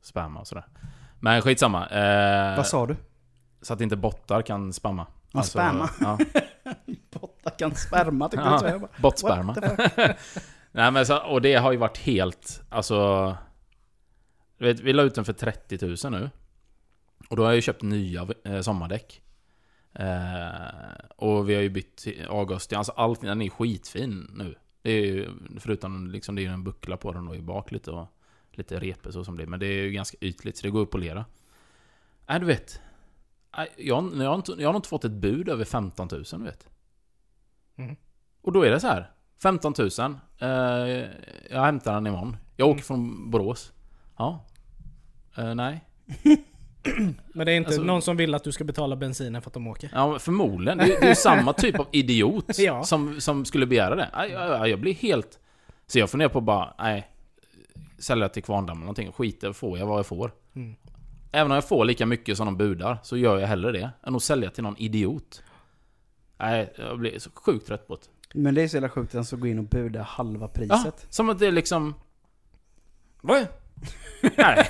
[0.04, 0.64] spamma och sådär.
[1.20, 1.86] Men skitsamma.
[1.88, 2.96] Eh, Vad sa du?
[3.62, 5.06] så att inte bottar kan spamma.
[5.32, 5.90] Ja, spamma.
[6.00, 6.18] Ja,
[7.10, 8.68] Botta kan sperma tyckte Ja.
[8.68, 9.56] jag bottsperma.
[10.72, 13.36] Nej men så, och det har ju varit helt, alltså...
[14.58, 16.30] Vet, vi la ut den för 30 000 nu.
[17.30, 19.22] Och då har jag ju köpt nya eh, sommardäck.
[19.92, 24.54] Eh, och vi har ju bytt avgasstyr, alltså allt, den är skitfin nu.
[24.82, 27.72] Det är ju, förutom liksom, det är ju en buckla på den då i bak
[27.72, 28.13] lite och
[28.58, 29.46] lite repor så som det är.
[29.46, 31.24] Men det är ju ganska ytligt så det går att polera.
[32.26, 32.80] Nej du vet.
[33.56, 36.44] Nej, Jag, jag, har inte, jag har inte fått ett bud över 15 000 du
[36.44, 36.68] vet.
[37.76, 37.96] Mm.
[38.42, 39.10] Och då är det så här.
[39.42, 39.90] 15 000.
[40.38, 40.48] Eh,
[41.50, 42.36] jag hämtar den imorgon.
[42.56, 43.72] Jag åker från Borås.
[44.16, 44.44] Ja.
[45.36, 45.84] Eh, nej.
[47.34, 49.54] Men det är inte Alltså- någon som vill att du ska betala bensinen för att
[49.54, 49.90] de åker?
[49.94, 50.78] Ja, förmodligen.
[50.78, 52.84] Det, det är ju samma typ av idiot Ja.
[52.84, 54.08] som, som skulle begära det.
[54.12, 55.38] Jag, jag, jag blir helt...
[55.86, 57.10] Så jag funderar på bara, nej.
[57.98, 59.12] Sälja till Kvarndammen eller någonting.
[59.12, 60.32] Skit i, får jag vad jag får.
[60.54, 60.74] Mm.
[61.32, 63.90] Även om jag får lika mycket som de budar, så gör jag hellre det.
[64.02, 65.42] Än att sälja till någon idiot.
[66.38, 68.38] Nej, jag blir så sjukt trött på det.
[68.40, 70.48] Men det är så jävla sjukt att han ska gå in och buda halva Ja,
[70.54, 71.06] priset.
[71.10, 71.94] som att det är liksom...
[73.20, 73.46] Vad?
[74.36, 74.68] Nej,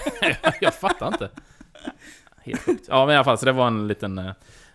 [0.60, 1.30] jag fattar inte.
[2.36, 2.86] Helt sjukt.
[2.88, 4.18] Ja, men i alla fall, så det var en liten...
[4.18, 4.32] Eh,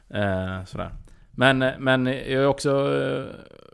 [0.09, 0.91] eh, sådär.
[1.31, 2.69] Men, men jag har också
[3.01, 3.25] eh,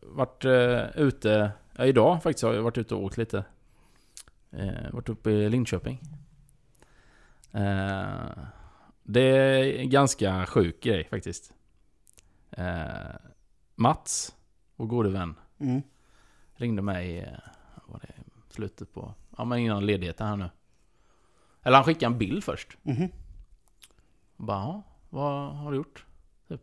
[0.02, 1.52] varit eh, ute...
[1.78, 3.44] Ja, idag faktiskt har jag varit ute och åkt lite.
[4.58, 6.00] Eh, varit uppe i Linköping.
[7.52, 8.38] Eh,
[9.04, 11.54] det är en ganska sjuk grej faktiskt.
[12.52, 13.16] Eh,
[13.76, 14.36] Mats,
[14.76, 15.82] vår gode vän, Mm.
[16.56, 17.40] ringde mig, eh,
[17.86, 18.14] var det,
[18.50, 20.50] slutet på, ja men innan ledigheten här nu.
[21.64, 22.78] Eller han skickade en bild först.
[24.38, 26.06] Och bara, ja, vad har du gjort?
[26.48, 26.62] Typ.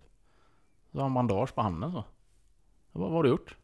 [0.92, 2.04] Så har han bandage på handen så.
[2.92, 3.56] Jag bara, vad har du gjort?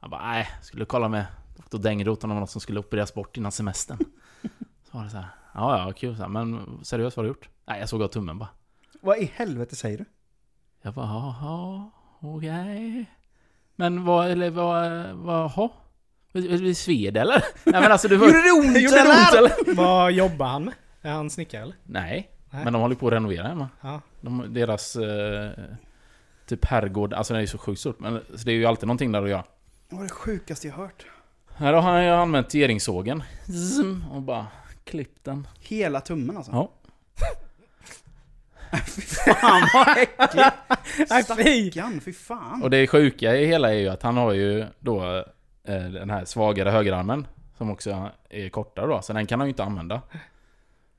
[0.00, 3.52] Han bara, nej, skulle kolla med doktor Dängroth om något som skulle opereras bort innan
[3.52, 3.98] semestern.
[4.90, 7.28] Så var det så här, ja ja, kul så här, men seriöst, vad har du
[7.28, 7.48] gjort?
[7.66, 8.48] Nej, jag såg av tummen bara.
[9.00, 10.04] Vad i helvete säger du?
[10.82, 11.90] Jag bara, jaha,
[12.20, 13.06] okej.
[13.76, 15.70] Men vad, eller vad, vad?
[16.32, 17.44] Är det sved eller?
[17.64, 18.26] Nej men alltså du var...
[18.26, 19.74] Gjorde det ont Gjorde det ont eller?
[19.74, 20.74] Vad jobbar han med?
[21.02, 21.76] Är han snickare eller?
[21.82, 22.64] Nej, Nej.
[22.64, 23.68] men de håller på att renovera hemma.
[23.80, 24.00] Ja.
[24.20, 25.50] De, deras eh,
[26.46, 28.00] typ herrgård, alltså den är ju så sjukt stort.
[28.00, 29.44] Men så det är ju alltid någonting där att göra.
[29.88, 31.06] Det var det sjukaste jag hört.
[31.56, 33.22] Här har han ju använt geringssågen.
[33.46, 34.46] Zoom, och bara
[34.84, 35.48] klippt den.
[35.60, 36.52] Hela tummen alltså.
[36.52, 36.70] Ja.
[39.16, 40.54] Fan vad äckligt!
[40.84, 41.06] Fy!
[41.06, 42.62] Stackarn, fy fan.
[42.62, 45.16] Och det sjuka i hela är ju att han har ju då
[45.64, 47.26] eh, den här svagare högerarmen.
[47.58, 50.02] Som också är kortare då, så den kan han ju inte använda.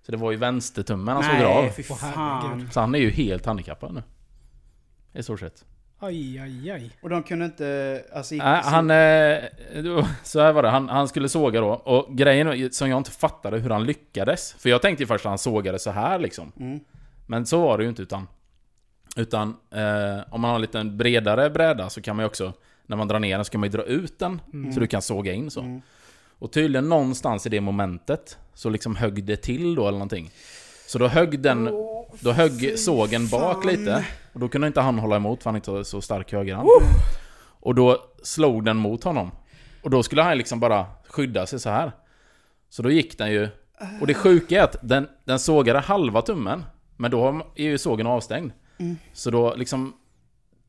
[0.05, 1.63] Så det var ju vänstertummen han såg av.
[1.63, 2.69] Nej, fy fan.
[2.71, 4.03] Så han är ju helt handikappad nu.
[5.13, 5.65] I stort sett.
[6.05, 6.91] Aj, aj, aj.
[7.01, 8.03] Och de kunde inte...
[8.13, 8.91] Alltså, Nej, han...
[8.91, 11.67] Eh, så här var det, han, han skulle såga då.
[11.67, 14.53] Och grejen som jag inte fattade hur han lyckades.
[14.53, 16.51] För jag tänkte ju först att han sågade så här liksom.
[16.59, 16.79] Mm.
[17.27, 18.27] Men så var det ju inte utan...
[19.17, 22.53] Utan eh, om man har en lite bredare bräda så kan man ju också...
[22.87, 24.41] När man drar ner den så kan man ju dra ut den.
[24.73, 25.59] Så du kan såga in så.
[25.59, 25.81] Mm.
[26.39, 30.31] Och tydligen någonstans i det momentet så liksom högg det till då eller någonting.
[30.87, 31.69] Så då högg den...
[32.19, 34.05] Då högg sågen bak lite.
[34.33, 36.69] Och då kunde inte han hålla emot för han inte var så stark högerhand.
[37.59, 39.31] Och då slog den mot honom.
[39.83, 41.91] Och då skulle han liksom bara skydda sig så här.
[42.69, 43.49] Så då gick den ju...
[44.01, 46.63] Och det sjuka är att den, den sågade halva tummen.
[46.97, 48.51] Men då är ju sågen avstängd.
[49.13, 49.93] Så då liksom...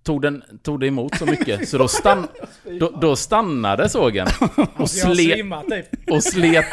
[0.02, 2.28] Tog, den, tog det emot så mycket så då, stann,
[2.80, 4.26] då, då stannade sågen.
[4.56, 6.10] Och Jag har slet, typ.
[6.10, 6.64] och slet...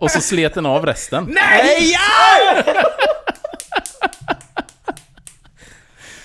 [0.00, 1.24] Och så slet den av resten.
[1.24, 1.94] Nej!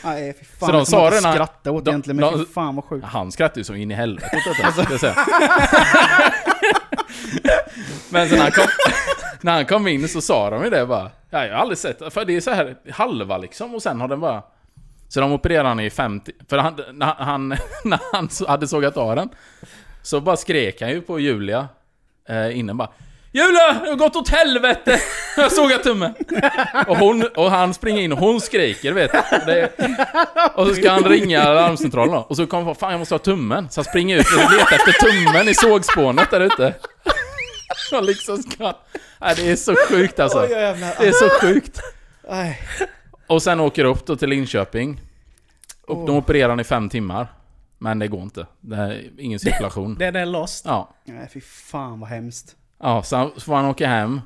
[0.04, 0.68] Nej, fy fan.
[0.68, 3.06] Så de sa det när- skratta åt de- egentligen, men de- fy fan vad sjukt.
[3.06, 4.38] Han skrattade ju som in i helvete
[4.94, 5.16] åt säga.
[8.10, 8.66] Men sen när han, kom,
[9.42, 11.12] när han kom in så sa de ju det bara.
[11.30, 14.08] Ja, jag har aldrig sett För det är så här halva liksom och sen har
[14.08, 14.44] den bara...
[15.08, 16.32] Så de opererade han i 50...
[16.50, 17.50] För han, när han,
[17.84, 19.30] när han hade sågat av den
[20.02, 21.68] Så bara skrek han ju på Julia
[22.30, 22.90] eh, innan bara
[23.32, 23.74] Julia!
[23.84, 25.02] Det har gått åt helvete!
[25.36, 26.14] Jag har sågat tummen!
[26.88, 29.12] Och, hon, och han springer in och hon skriker vet.
[29.46, 29.72] Det,
[30.56, 32.20] Och så ska han ringa larmcentralen då.
[32.20, 33.70] Och så kommer han fan jag måste ha tummen.
[33.70, 36.76] Så han springer ut och letar efter tummen i sågspånet där ute.
[37.94, 38.74] Och liksom ska...
[39.22, 40.40] Nej, det är så sjukt alltså.
[40.48, 40.56] Det
[41.08, 41.80] är så sjukt.
[43.28, 45.02] Och sen åker upp då till Linköping.
[45.88, 46.18] Och de Åh.
[46.18, 47.28] opererar han i fem timmar.
[47.78, 48.48] Men det går inte.
[48.62, 49.96] Det är ingen cirkulation.
[49.96, 50.66] Den är lost.
[50.66, 50.96] Ja.
[51.06, 52.56] Nej, fy fan vad hemskt.
[52.80, 54.22] Ja, så får han åka hem.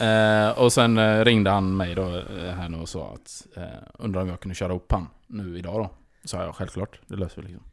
[0.00, 3.62] Eh, och sen eh, ringde han mig då eh, här nu och sa att eh,
[3.98, 5.90] undrar om jag kunde köra upp han nu idag då.
[6.24, 7.64] Sa jag självklart, det löser vi liksom.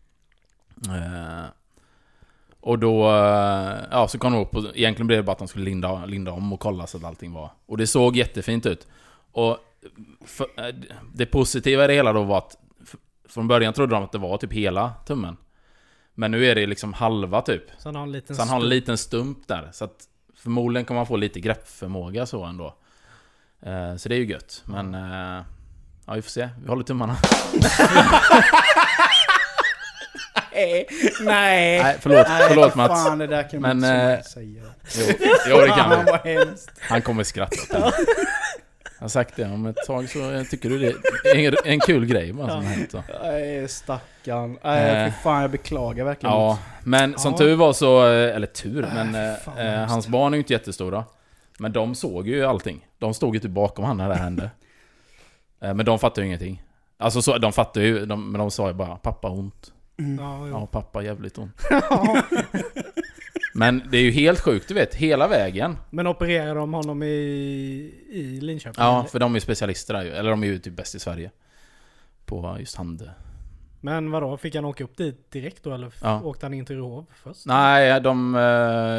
[0.96, 1.46] Eh,
[2.60, 5.48] och då, eh, ja så kom de upp och egentligen blev det bara att de
[5.48, 7.50] skulle linda, linda om och kolla så att allting var...
[7.66, 8.88] Och det såg jättefint ut.
[9.32, 9.58] Och
[10.26, 10.48] för,
[11.14, 12.58] det positiva i det hela då var att
[13.30, 15.38] från början trodde de att det var typ hela tummen.
[16.14, 17.64] Men nu är det liksom halva typ.
[17.78, 19.70] Så han har en liten Så han har en liten stump där.
[19.72, 20.08] Så att
[20.44, 22.76] förmodligen kommer han få lite greppförmåga så ändå.
[23.66, 24.64] Eh, så det är ju gött.
[24.66, 24.94] Men...
[24.96, 25.44] Eh,
[26.06, 26.50] ja, vi får se.
[26.64, 27.18] Vi håller tummarna.
[30.54, 30.88] Nej.
[31.20, 31.84] Nej.
[31.84, 32.28] Nej, förlåt.
[32.48, 33.04] Förlåt fy Mats.
[33.04, 34.64] Fan, det där kan man Men, inte eh, säga.
[34.98, 35.06] Jo,
[35.50, 36.72] jo, det kan hemskt.
[36.80, 38.43] Han kommer skratta åt det.
[39.04, 40.88] Jag har sagt det, om ett tag så tycker du det
[41.36, 42.92] är en, kul grej bara som har hänt.
[42.92, 43.04] Så.
[43.24, 44.58] Nej stackarn.
[44.64, 45.14] Nej Eh.
[45.24, 46.36] fan jag beklagar verkligen.
[46.36, 47.38] Ja, men som Ja.
[47.38, 48.06] tur var så...
[48.08, 51.04] eh, Eller tur, Äh, men eh, fan eh, hans barn är ju inte jättestora.
[51.60, 52.88] Men de såg ju allting.
[53.00, 54.50] De stod ju typ bakom han när det hände.
[55.62, 56.64] Eh, Men de fattade ju ingenting.
[56.98, 60.48] Alltså så, de fattade ju, de, men de sa ju bara 'Pappa ont' Ja, jo.
[60.48, 61.62] Ja, pappa jävligt ont.
[63.56, 65.78] Men det är ju helt sjukt, du vet, hela vägen.
[65.90, 67.08] Men opererar de honom i,
[68.10, 68.84] i Linköping?
[68.84, 69.10] Ja, eller?
[69.10, 70.12] för de är specialister där ju.
[70.12, 71.32] Eller de är ju typ bäst i Sverige.
[72.26, 73.10] På just hand...
[73.82, 76.22] Men vadå, fick han åka upp dit direkt då eller Ja.
[76.22, 77.46] åkte han in till Rehov först?
[77.46, 78.36] Nej, de...
[78.36, 78.42] eh,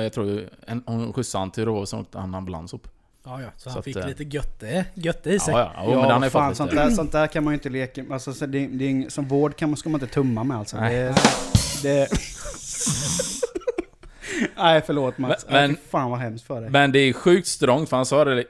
[0.02, 2.88] Jag tror en- Hon skjutsade han till Rå, så åkte han ambulans upp.
[3.24, 5.54] Ja, ja, så, Så han att, fick eh, lite götte, götte i sig.
[5.54, 5.82] Ja, ja.
[5.84, 7.68] Jo, Ja, men han har ju fan, sånt, där, sånt där kan man ju inte
[7.68, 10.76] leka Alltså, så det, det Som vård kan man, ska man inte tumma med alltså.
[10.76, 10.94] Nej.
[10.96, 11.14] Det,
[11.82, 12.08] det...
[14.56, 15.46] Nej förlåt Mats.
[15.50, 16.70] Men- fy fan vad hemskt för dig.
[16.70, 18.44] Men det är sjukt strångt, för han sa det...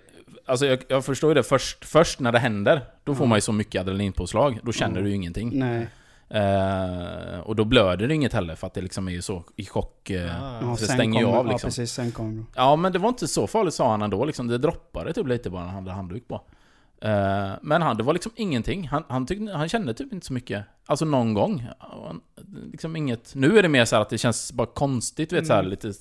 [0.47, 2.81] Alltså jag, jag förstår ju det först, först när det händer.
[3.05, 3.29] Då får Mm.
[3.29, 4.59] man ju så mycket adrenalinpåslag.
[4.63, 5.05] Då känner Mm.
[5.05, 5.51] du ju ingenting.
[5.59, 5.87] Nej.
[6.31, 9.67] Eh, och då blöder det inget heller, för att det liksom är ju så i
[9.67, 10.11] chock...
[10.11, 11.67] eh, Ja, Ja, så det stänger ju av liksom.
[11.69, 12.45] Ja precis, sen det.
[12.55, 14.25] Ja, men det var inte så farligt sa han ändå.
[14.25, 16.41] Liksom, det droppade typ lite bara när han hade handduk på.
[17.01, 18.89] Eh, men han, det var liksom ingenting.
[18.89, 20.65] Han, han, tyckte, han kände typ inte så mycket.
[20.87, 21.67] Alltså någon gång.
[21.79, 22.21] Han-
[22.73, 23.35] Liksom inget.
[23.35, 25.71] Nu är det mer så att det känns bara konstigt, vet, så här, Mm.
[25.71, 25.93] lite...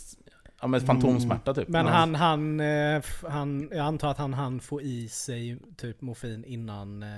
[0.61, 1.67] Ja men fantomsmärta typ.
[1.67, 6.43] Men han, han, eh, han, jag antar att han hann få i sig typ morfin
[6.45, 7.09] innan eh,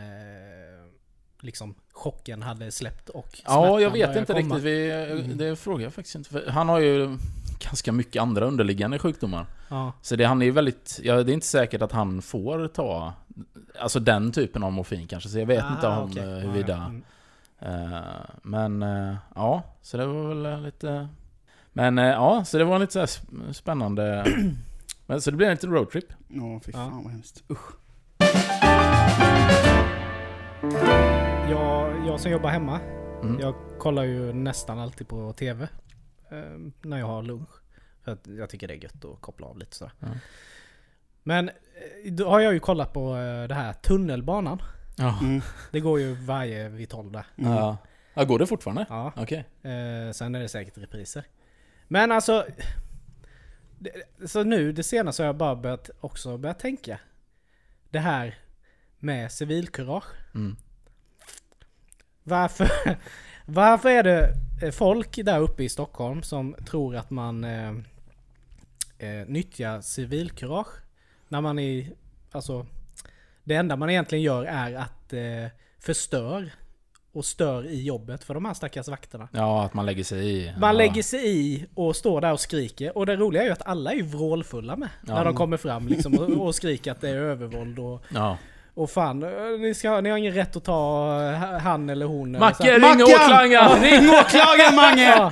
[1.39, 4.55] liksom chocken hade släppt och Ja, jag vet inte komma.
[4.55, 4.63] riktigt.
[4.63, 4.91] Vi,
[5.25, 5.37] Mm.
[5.37, 6.29] Det frågar jag faktiskt inte.
[6.29, 7.17] För han har ju
[7.59, 9.45] ganska mycket andra underliggande sjukdomar.
[9.69, 9.93] Ja.
[10.01, 10.99] Så det, han är ju väldigt...
[11.03, 13.13] Ja, det är inte säkert att han får ta...
[13.79, 15.29] Alltså den typen av morfin kanske.
[15.29, 16.23] Så jag vet inte Aha, om okej.
[16.23, 16.73] eh, Ja, huruvida...
[16.73, 16.85] ja.
[16.85, 17.03] Mm.
[17.93, 18.01] Eh,
[18.41, 21.07] men eh, ja, så det var väl lite...
[21.73, 23.21] Men ja, så det var lite så
[23.53, 24.25] spännande...
[25.05, 26.05] men, så det blev en liten roadtrip.
[26.27, 26.77] Ja, fy Ja.
[26.77, 27.43] fan vad hemskt.
[27.49, 27.71] Usch.
[31.49, 32.79] Jag, jag som jobbar hemma,
[33.23, 33.39] Mm.
[33.39, 35.67] jag kollar ju nästan alltid på TV.
[36.31, 36.37] eh,
[36.81, 37.49] när jag har lunch.
[38.03, 39.93] För att jag tycker det är gött att koppla av lite sådär.
[39.99, 40.07] Ja.
[41.23, 41.49] Men
[42.05, 44.61] då har jag ju kollat på eh, det här tunnelbanan.
[44.97, 45.19] Ja.
[45.21, 45.41] Mm.
[45.71, 47.25] Det går ju varje vid 12 där.
[47.37, 47.51] Mm.
[47.51, 47.77] Ja.
[48.13, 48.23] ja.
[48.23, 48.85] Går det fortfarande?
[48.89, 49.11] Ja.
[49.15, 49.45] Okej.
[49.63, 51.23] Eh, sen är det säkert repriser.
[51.87, 52.45] Men alltså...
[53.79, 53.91] Det,
[54.29, 56.99] så nu det senaste har jag bara börjat, också börjat tänka.
[57.89, 58.35] Det här
[58.99, 60.05] med civilkurage.
[60.35, 60.55] Mm.
[62.23, 62.69] Varför,
[63.45, 67.69] varför är det eh, folk där uppe i Stockholm som tror att man eh,
[68.97, 70.84] eh, nyttjar civilkurage?
[71.27, 71.91] När man är...
[72.31, 72.65] Alltså...
[73.43, 76.51] Det enda man egentligen gör är att eh, förstör
[77.15, 79.29] och stör i jobbet för de här stackars vakterna.
[79.31, 80.53] Ja, att man lägger sig i.
[80.59, 80.71] Man ja.
[80.71, 82.97] lägger sig i och står där och skriker.
[82.97, 84.89] Och det roliga är ju att alla är vrålfulla med.
[85.07, 85.13] Ja.
[85.13, 88.37] När de kommer fram liksom och, och skriker att det är övervåld och, Ja.
[88.75, 92.29] Och fan, eh, ni, ska, ni har ingen rätt att ta eh, han eller hon.
[92.35, 92.73] eller Macke, här.
[92.79, 93.81] ring åklagaren!
[93.83, 95.03] Ring åklagaren Mange!
[95.03, 95.31] Ja.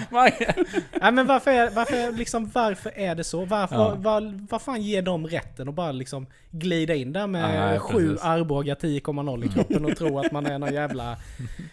[1.02, 3.46] Nej men varför är, varför, liksom, varför är det så?
[3.46, 3.94] Varför, Ja.
[3.98, 8.10] vad, vad fan ger dem rätten att bara liksom glida in där med Nej, sju
[8.10, 8.26] precis.
[8.26, 11.16] Arboga 10,0 i kroppen och tro att man är någon jävla...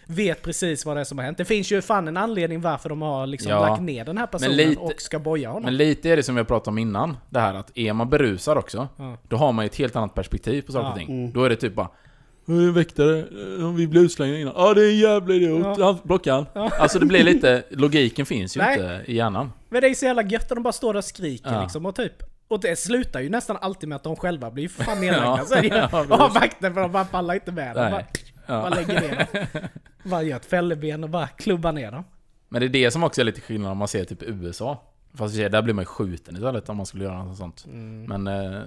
[0.07, 1.39] Vet precis vad det är som har hänt.
[1.39, 3.69] Det finns ju fan en anledning varför de har liksom Ja.
[3.69, 5.65] lagt ner den här personen lite- och ska boja honom.
[5.65, 7.17] Men lite är det som jag pratade om innan.
[7.31, 9.17] Det här att är man berusad också, Ja.
[9.29, 10.97] då har man ju ett helt annat perspektiv på saker och Ja.
[10.97, 11.09] ting.
[11.19, 11.33] Mm.
[11.33, 11.89] Då är det typ bara
[12.47, 14.55] "Jag är väktare, eh, vi blev utslängda innan.
[14.57, 15.85] Ja det är en jävla idiot, Ja.
[15.87, 16.47] han blocka han.
[16.55, 16.71] Ja.
[16.79, 18.75] Alltså det blir lite, logiken finns ju Nej.
[18.75, 19.53] inte i hjärnan.
[19.69, 21.63] Men det är så jävla gött att de bara står där och skriker Ja.
[21.63, 22.13] liksom och typ...
[22.49, 25.45] Och det slutar ju nästan alltid med att de själva blir fan nedlagda.
[25.51, 25.63] Ja.
[25.63, 27.91] Ju- Ja, och vakten för de bara pallar inte med dem.
[27.91, 28.07] Bara, Nej.
[28.49, 28.69] bara Ja.
[28.69, 29.69] lägger ner dem.
[30.03, 32.05] Bara gör ett fälleben och bara klubbar ner dem.
[32.49, 34.83] Men det är det som också är lite skillnad om man ser typ USA.
[35.15, 37.65] Fast där blir man ju skjuten istället om man skulle göra något sånt.
[37.67, 38.05] Mm.
[38.05, 38.61] Men eh,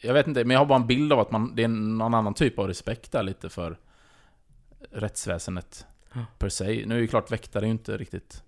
[0.00, 2.14] jag vet inte, men jag har bara en bild av att man, det är någon
[2.14, 3.78] annan typ av respekt där lite för
[4.90, 6.24] rättsväsendet Ja.
[6.38, 6.84] per se.
[6.86, 8.42] Nu är ju klart väktare är ju inte riktigt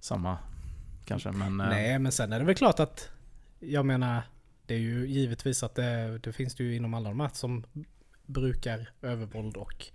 [0.00, 0.38] samma
[1.04, 1.60] kanske, men...
[1.60, 3.10] eh, Nej, men sen är det väl klart att...
[3.60, 4.22] Jag menar,
[4.66, 7.64] det är ju givetvis att det, det finns det ju inom alla de här som
[8.26, 9.86] brukar övervåld och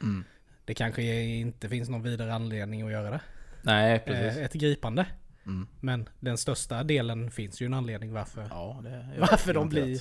[0.00, 0.24] Mm.
[0.64, 3.20] det kanske inte finns någon vidare anledning att göra det.
[3.62, 4.38] Nej, precis.
[4.38, 5.06] Eh, ett gripande.
[5.46, 5.66] Mm.
[5.80, 10.00] Men den största delen finns ju en anledning varför, Ja, det varför de blir...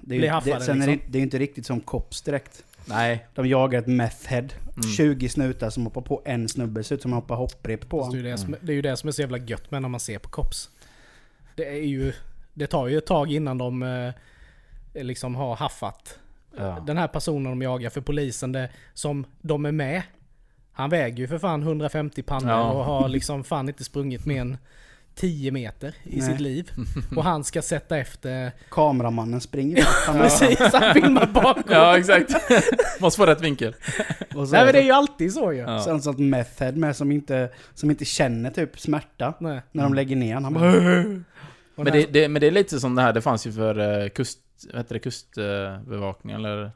[0.00, 1.12] Det är, Blir haffade, det, sen är det, liksom.
[1.12, 2.64] det är ju inte riktigt som cops direkt.
[2.84, 3.26] Nej.
[3.34, 4.40] De jagar ett meth head.
[4.76, 4.82] Mm.
[4.96, 6.84] 20 snutar som hoppar på en snubbe.
[6.84, 8.26] Ser ut som att hoppa hopprep på Fast det, är honom.
[8.26, 10.00] ju det, som, det är ju det som är så jävla gött med när man
[10.00, 10.70] ser på cops.
[11.54, 12.12] Det är ju...
[12.54, 16.18] Det tar ju ett tag innan de eh, liksom har haffat
[16.58, 16.82] Ja.
[16.86, 20.02] den här personen de jagar för polisen det, som de är med.
[20.76, 22.70] Han väger ju för fan 150 pannor Ja.
[22.72, 24.58] och har liksom fan inte sprungit mer än
[25.14, 26.20] 10 meter i Nej.
[26.30, 26.70] sitt liv.
[27.16, 28.52] Och han ska sätta efter...
[28.70, 30.18] Kameramannen springer fram.
[30.18, 31.62] Precis, han filmar bakom.
[31.68, 32.34] Ja, exakt.
[33.00, 33.74] Måste få rätt vinkel.
[34.34, 35.58] Och så Nej är men det är ju alltid så ju.
[35.58, 35.80] Ja.
[35.84, 39.34] Sen sånt meth head med som inte, som inte känner typ smärta.
[39.40, 39.60] Nej.
[39.72, 40.70] När de lägger ner han bara
[41.76, 44.02] Och Men det, det, men det är lite som det här, det fanns ju för
[44.02, 44.38] eh, kust...
[44.72, 45.00] Vad heter det?
[45.00, 46.70] Kustbevakning eller...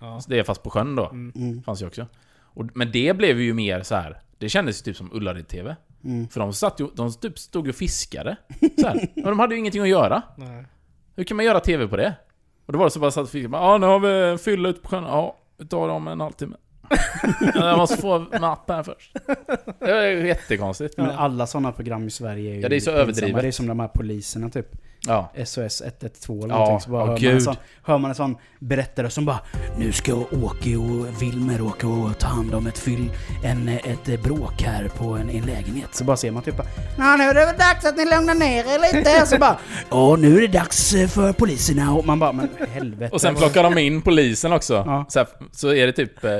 [0.00, 0.20] ja.
[0.28, 1.06] Det är fast på sjön då.
[1.08, 1.32] Mm.
[1.36, 2.06] mm, Fanns ju också.
[2.58, 4.20] Och, men det blev ju mer så här.
[4.38, 5.76] Det kändes ju typ som Ullared-TV.
[6.04, 6.28] mm.
[6.28, 8.36] För de satt ju, de typ stod ju och fiskade.
[8.80, 9.08] Så här.
[9.16, 10.22] Och de hade ju ingenting att göra.
[10.36, 10.64] Nej.
[11.16, 12.14] Hur kan man göra TV på det?
[12.66, 13.56] Och då var det så bara satt och fiskade.
[13.56, 15.04] Ja, nu har vi en fylla ute på sjön.
[15.04, 16.56] Ja, vi tar dem en halvtimme.
[17.54, 19.16] Jag måste få mapp här först.
[19.80, 20.96] Det är ju jättekonstigt.
[20.96, 23.02] Men alla sådana program i Sverige är ju Ja, det är så pinsamma.
[23.02, 23.42] överdrivet.
[23.42, 24.66] Det är som de här poliserna typ.
[25.06, 25.32] Ja.
[25.44, 26.80] SOS 112 eller Ja.
[26.80, 29.40] Så bara hör, man en sån, hör man en sån berättare som bara
[29.78, 33.10] Nu ska Åke och Wilmer åka och ta hand om ett fyll,
[33.44, 35.94] en, ett bråk här på en, en lägenhet.
[35.94, 36.54] Så bara ser man typ
[36.98, 39.22] Ja nu är det väl dags att ni lugnar ner er lite.
[39.22, 39.58] Och så bara
[39.90, 41.94] Ja nu är det dags för poliserna.
[41.94, 43.14] Och man bara men helvete.
[43.14, 44.74] Och sen plockar de in polisen också.
[44.74, 45.06] Ja.
[45.08, 46.30] Så, här, så är det typ, eh,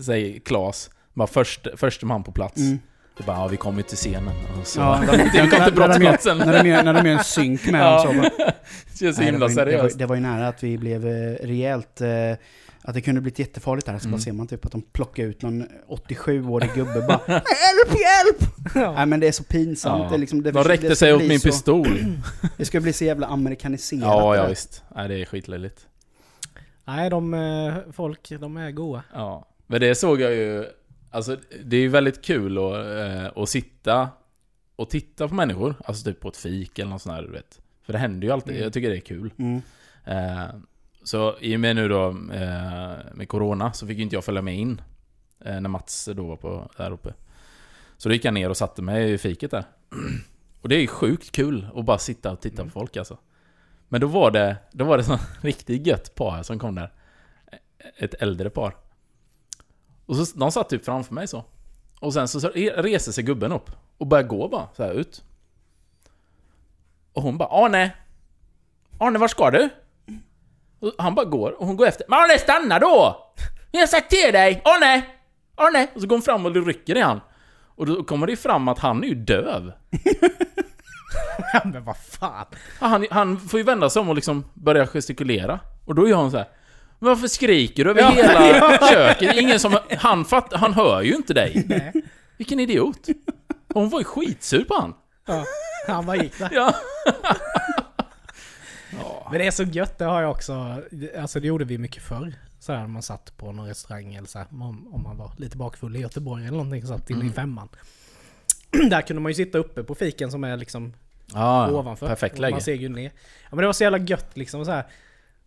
[0.00, 2.56] säg Klas, bara först, första man på plats.
[2.56, 2.78] Mm.
[3.22, 4.34] Det bara, ja vi kommer till scenen.
[4.60, 6.38] Och så, Ja, de, de kom till när, brottsplatsen.
[6.38, 8.04] när, de gör, när de gör en synk med Ja.
[8.04, 9.98] dem så bara, är så himla ju- det, var, seriöst.
[9.98, 12.00] det var ju nära att vi blev eh, rejält...
[12.00, 12.08] Eh,
[12.84, 13.98] att det kunde blivit jättefarligt där.
[13.98, 14.10] Så Mm.
[14.12, 18.50] bara ser man typ att de plockar ut någon 87-årig gubbe bara Hjälp, hjälp!
[18.74, 18.92] Ja.
[18.92, 20.02] Nej men det är så pinsamt.
[20.02, 20.08] Ja.
[20.08, 21.88] Det, är liksom, det, De räckte det sig åt min så, pistol.
[22.56, 24.02] Det ska bli så jävla amerikaniserat.
[24.02, 24.82] Ja, ja visst.
[24.96, 25.86] Nej, det är skitlöjligt.
[26.84, 29.02] Nej, de eh, folk, de är goa.
[29.14, 29.48] Ja.
[29.66, 30.64] Men det såg jag ju...
[31.12, 34.08] Alltså, det är ju väldigt kul att, eh, att sitta
[34.76, 35.74] och titta på människor.
[35.84, 37.60] Alltså typ på ett fik eller något sånt här, du vet.
[37.82, 38.50] För det händer ju alltid.
[38.50, 38.62] Mm.
[38.62, 39.30] Jag tycker det är kul.
[39.36, 39.62] Mm.
[40.04, 40.54] Eh,
[41.02, 44.42] så i och med nu då eh, med Corona så fick ju inte jag följa
[44.42, 44.82] med in.
[45.44, 47.14] När Mats då var på, där uppe.
[47.96, 49.64] Så då gick jag ner och satte mig i fiket där.
[50.60, 53.18] Och det är ju sjukt kul att bara sitta och titta på folk alltså.
[53.88, 56.92] Men då var det, då var det så riktigt gött par som kom där.
[57.96, 58.74] Ett äldre par.
[60.12, 61.44] Och så, de satt typ framför mig så.
[62.00, 63.70] Och sen så reser sig gubben upp.
[63.98, 65.22] och börjar gå bara så här ut.
[67.12, 67.90] Och hon bara Arne!
[68.98, 69.68] Arne, var ska du?
[70.80, 72.06] Och han bara går och hon går efter.
[72.08, 73.16] Men Arne, stanna då!
[73.70, 74.62] Jag har sagt till dig!
[74.64, 75.02] Arne!
[75.54, 75.88] Arne!
[75.94, 77.20] Och så går hon fram och rycker i han.
[77.76, 79.72] Och då kommer det fram att han är ju döv.
[81.64, 82.46] Men vad fan.
[82.80, 85.60] Han, han får ju vända sig om och liksom börja gestikulera.
[85.84, 86.48] Och då gör hon så här.
[87.02, 89.36] "Men Varför skriker du över hela köket?
[89.36, 89.78] Ingen som...
[89.98, 91.64] Han fatt, Han hör ju inte dig.
[91.68, 91.92] Nej.
[92.36, 93.08] Vilken idiot.
[93.74, 94.94] Och hon var ju skitsur på han.
[95.26, 95.44] Ja,
[95.86, 96.48] han bara gick där.
[96.52, 96.74] Ja.
[99.30, 100.82] Men det är så gött, det har jag också.
[101.18, 102.34] Alltså det gjorde vi mycket förr.
[102.58, 105.56] Så här när man satt på någon restaurang eller så här, om, man var lite
[105.56, 107.32] bakfull i Göteborg eller någonting, satt i Mm.
[107.32, 107.68] femman.
[108.90, 110.92] Där kunde man ju sitta uppe på fiken som är liksom
[111.34, 112.06] Ja, ovanför.
[112.06, 112.54] perfekt läge.
[112.54, 113.10] Man ser ju ner.
[113.42, 114.84] Ja men det var så jävla gött liksom så här.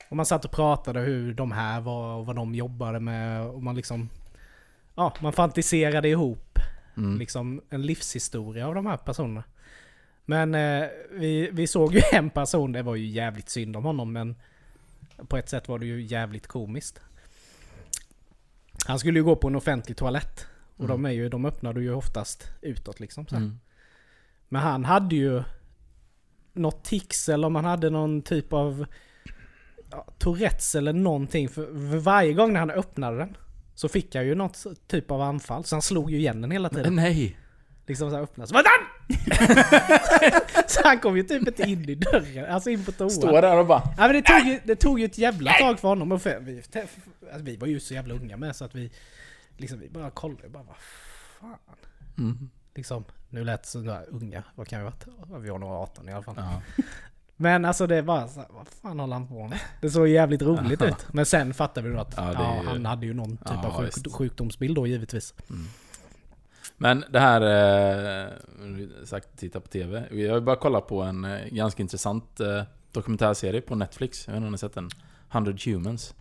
[0.09, 3.63] Och man satt och pratade hur de här var och vad de jobbade med och
[3.63, 4.09] man liksom...
[4.95, 6.59] Ja, man fantiserade ihop
[6.97, 7.19] Mm.
[7.19, 9.43] liksom en livshistoria av de här personerna.
[10.25, 14.13] Men eh, vi, vi såg ju en person, det var ju jävligt synd om honom
[14.13, 14.35] men
[15.27, 16.99] på ett sätt var det ju jävligt komiskt.
[18.85, 20.47] Han skulle ju gå på en offentlig toalett.
[20.77, 23.27] Och de, är ju, de öppnade ju oftast utåt liksom.
[23.27, 23.35] Så.
[23.35, 23.59] Mm.
[24.49, 25.43] Men han hade ju
[26.53, 28.85] något tics eller om han hade någon typ av
[30.17, 31.49] Tourettes eller någonting.
[31.49, 33.37] För, varje gång när han öppnade den
[33.75, 35.63] så fick jag ju något typ av anfall.
[35.63, 36.95] Så han slog ju igen den hela tiden.
[36.95, 37.37] Nej.
[37.87, 38.47] Liksom så här öppnade.
[38.47, 38.55] Så,
[40.67, 42.53] så han kom ju typ inte in i dörren.
[42.53, 43.11] Alltså in på toan.
[43.11, 43.83] Står där och bara...
[43.97, 46.11] Ja, men det, tog ju, det tog ju ett jävla tag för honom.
[46.11, 48.91] Och för, vi, alltså, vi var ju så jävla unga med så att vi
[49.57, 50.49] liksom vi bara kollade.
[50.49, 50.75] Bara, vad
[51.39, 51.75] fan.
[52.17, 52.49] Mm.
[52.75, 55.43] Liksom, nu lät så där unga, vad kan vi ha varit?
[55.43, 56.35] Vi var nog 18 i alla fall.
[56.37, 56.61] Ja.
[57.37, 59.59] Men alltså det var så här, vad fan håller han på med?
[59.81, 61.07] Det såg jävligt roligt ut.
[61.13, 63.65] Men sen fattade vi då att Ja, ja, ju- han hade ju någon typ Ja,
[63.67, 64.13] av sjuk, visst.
[64.15, 65.33] sjukdomsbild då givetvis.
[66.77, 67.41] Men det här...
[68.25, 68.27] Eh,
[69.05, 70.05] sagt titta på TV.
[70.11, 74.27] Jag har bara kollat på en eh, ganska intressant eh, dokumentärserie på Netflix.
[74.27, 74.89] Jag vet inte om ni har sett den?
[75.31, 76.13] 100 Humans.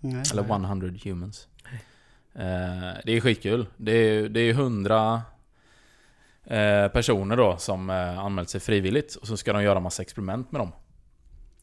[0.00, 0.22] Nej.
[0.32, 1.48] Eller 100 Humans.
[2.34, 2.42] Eh,
[3.04, 3.66] det är skitkul.
[3.76, 5.20] Det är, det är 100 eh,
[6.88, 9.14] personer då som eh, anmält sig frivilligt.
[9.14, 10.72] Och så ska de göra massa experiment med dem.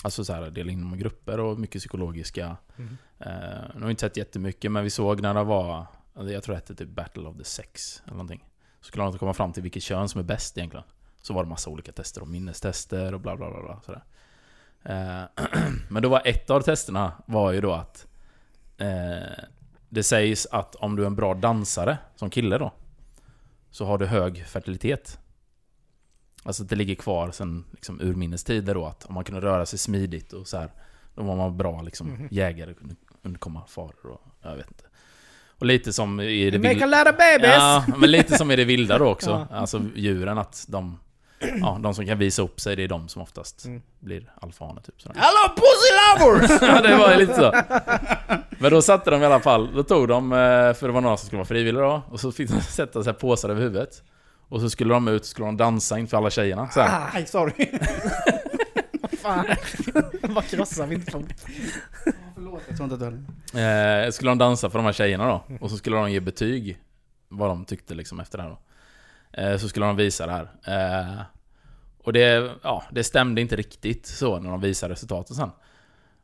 [0.04, 2.58] Alltså så här, dela in dem i grupper och mycket psykologiska.
[2.78, 2.98] Mm.
[3.20, 6.44] Eh, nu har vi inte sett jättemycket men vi såg när det var, alltså jag
[6.44, 8.46] tror det hette typ Battle of the Sex eller någonting.
[8.82, 10.86] Så skulle de komma fram till vilket kön som är bäst egentligen.
[11.22, 13.62] Så var det massa olika tester och minnestester och bla bla bla.
[13.62, 14.04] bla sådär.
[14.84, 15.46] Eh,
[15.90, 18.08] men då var ett av testerna var ju då att
[18.78, 19.44] eh,
[19.90, 22.74] det sägs att om du är en bra dansare som kille då
[23.72, 25.20] så har du hög fertilitet.
[26.44, 29.66] Alltså att det ligger kvar sen liksom urminnes tider då att om man kunde röra
[29.66, 30.70] sig smidigt och så här
[31.16, 32.28] Då var man bra liksom Mhm.
[32.32, 34.84] jägare kunde undkomma faror och jag vet inte.
[35.60, 37.56] Och lite som i det Make a vilda lot of babies!
[37.56, 39.30] Ja, men lite som i det vilda då också.
[39.52, 39.56] Ja.
[39.58, 41.00] Alltså djuren att de
[41.62, 43.82] Ja, de som kan visa upp sig det är de som oftast Mm.
[44.00, 45.16] blir alfahanar typ sådär.
[45.20, 45.92] Hello pussy
[46.50, 46.62] lovers!
[46.76, 47.52] Ja, det var lite så.
[48.62, 50.38] Men då satte de i alla fall, då tog de, eh,
[50.74, 53.14] för det var några som skulle vara frivilliga då, och så fick de sätta sig
[53.14, 54.04] påsar över huvudet.
[54.50, 56.70] Och så skulle de ut, skulle de dansa inför alla tjejerna.
[56.70, 57.10] Så här.
[57.14, 57.54] Nej, sorry.
[59.22, 59.46] Fan.
[60.22, 61.24] Vad krossar vi inte på?
[62.36, 63.14] Förlåt, jag tror inte att
[63.54, 63.60] du.
[63.60, 65.56] Eh, skulle de dansa för de här tjejerna då.
[65.62, 66.80] Och så skulle de ge betyg.
[67.28, 68.60] Vad de tyckte liksom efter det här då.
[69.42, 70.50] Eh, så skulle de visa det här.
[70.68, 71.22] Eh,
[72.04, 75.52] och det, ja, det stämde inte riktigt så när de visade resultaten sen.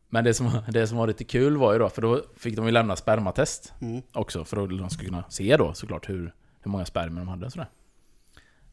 [0.10, 2.66] Men det som, det som var lite kul var ju då, för då fick de
[2.66, 4.02] ju lämna spermatest Mm.
[4.14, 4.46] också.
[4.46, 7.52] För att de skulle kunna se då såklart hur, hur många spermier de hade och
[7.52, 7.70] sådär.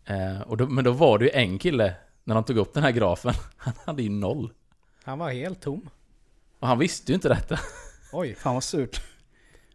[0.04, 2.82] Eh, och då, men då var det ju en kille, när de tog upp den
[2.82, 4.52] här grafen, han hade ju noll.
[5.04, 5.88] Han var helt tom.
[6.58, 7.58] Och han visste ju inte detta.
[8.12, 8.34] Oj.
[8.38, 9.02] Fan vad surt.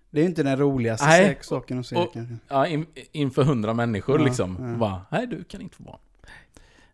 [0.09, 1.37] Det är ju inte den roligaste Nej.
[1.41, 2.35] saken att se Och- kanske.
[2.47, 4.57] Ja, in, inför hundra människor Ja, liksom.
[4.71, 4.77] ja.
[4.77, 5.99] Bara, nej du kan inte få barn.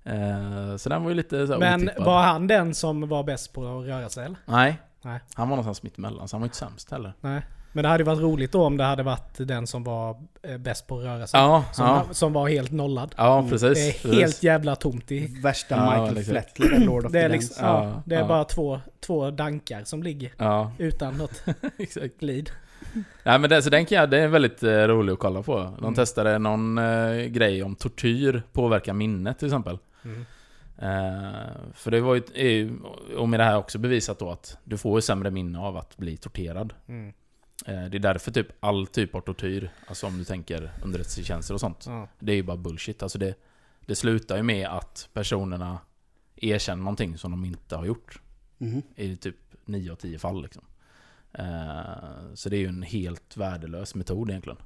[0.06, 2.06] Eh, så den var ju lite så Men otippad.
[2.06, 4.38] var han den som var bäst på att röra sig eller?
[4.46, 4.82] Nej.
[5.02, 5.20] Nej.
[5.36, 7.14] Han var någonstans mittemellan, så han var inte sämst heller.
[7.22, 7.42] Nej.
[7.76, 10.88] Men det hade varit roligt då om det hade varit den som var eh, bäst
[10.88, 11.40] på att röra sig.
[11.40, 12.06] Ja, Som, ja.
[12.12, 13.16] som var helt nollad.
[13.18, 13.62] Ja, precis.
[13.74, 14.20] Det är precis.
[14.20, 15.42] helt jävla tomt i...
[15.44, 16.32] Värsta Ja, Michael liksom.
[16.32, 18.28] Flettler, Lord of Det the liksom, Ja, det är ja.
[18.28, 21.44] bara två, två dankar som ligger Ja, utan något
[21.78, 22.20] exakt.
[22.20, 22.50] glid.
[23.24, 25.60] Nej men det, så den kan jag, det är väldigt eh, rolig att kolla på.
[25.60, 25.94] De Mm.
[25.94, 29.78] testade någon eh, grej om tortyr påverkar minnet till exempel.
[30.06, 30.26] Mm.
[30.78, 32.80] Eh, för det var ju,
[33.18, 35.98] och med det här också bevisat då att du får ju sämre minne av att
[35.98, 36.74] bli torterad.
[36.88, 37.14] Mm.
[37.66, 41.60] Eh, det är därför typ all typ av tortyr, alltså om du tänker underrättelsetjänster och
[41.60, 41.84] sånt.
[41.88, 42.08] Ja.
[42.20, 43.04] Det är ju bara bullshit.
[43.04, 43.36] Alltså det,
[43.86, 45.80] det slutar ju med att personerna
[46.36, 48.22] erkänner någonting som de inte har gjort.
[48.58, 48.82] Mhm.
[48.96, 49.36] I typ
[49.66, 50.64] 9 av 10 fall liksom.
[51.34, 54.60] Eh, så det är ju en helt värdelös metod egentligen.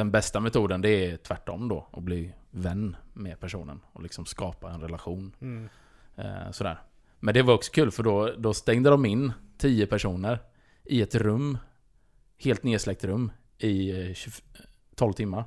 [0.00, 1.86] Den bästa metoden det är tvärtom då.
[1.90, 5.32] Att bli vän med personen och liksom skapa en relation.
[5.40, 5.68] Mm.
[6.16, 6.82] Eh, sådär.
[7.18, 10.38] Men det var också kul för då, då stängde de in 10 personer
[10.84, 11.58] i ett rum.
[12.38, 14.32] Helt nedsläckt rum i eh, 20,
[14.94, 15.44] 12 timmar.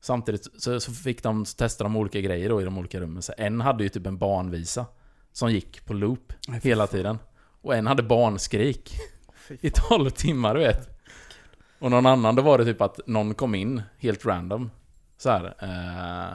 [0.00, 3.22] Samtidigt så, så fick de testa de olika grejer då i de olika rummen.
[3.22, 4.86] Så en hade ju typ en barnvisa
[5.32, 7.18] som gick på loop Nej, hela tiden.
[7.60, 8.94] Och en hade barnskrik
[9.60, 10.93] i 12 timmar du vet.
[11.84, 14.70] Och någon annan, då var det typ att någon kom in helt random.
[15.18, 15.54] Så här.
[15.58, 16.30] Eh,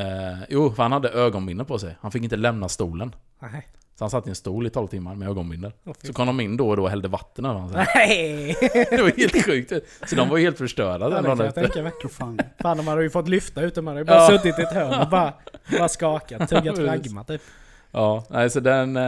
[0.00, 1.96] eh, jo, för han hade ögonbindel på sig.
[2.00, 3.14] Han fick inte lämna stolen.
[3.38, 3.68] Nej.
[3.98, 5.72] Så han satt i en stol i 12 timmar med ögonbindel.
[5.84, 7.84] Fy Så kom de in då och då och hällde vatten över honom.
[7.96, 8.56] Nej!
[8.90, 9.72] Det var helt sjukt.
[10.08, 12.08] Så de var ju helt förstörda Ja, den dagen jag efter.
[12.08, 12.38] fan.
[12.60, 13.84] Fan, de hade ju fått lyfta ut dem.
[13.84, 14.28] De hade ju bara Ja.
[14.28, 15.32] suttit i ett hörn och bara,
[15.78, 17.42] bara skakat, tuggat fragma typ.
[17.90, 18.96] Ja, nej så den...
[18.96, 19.02] eh,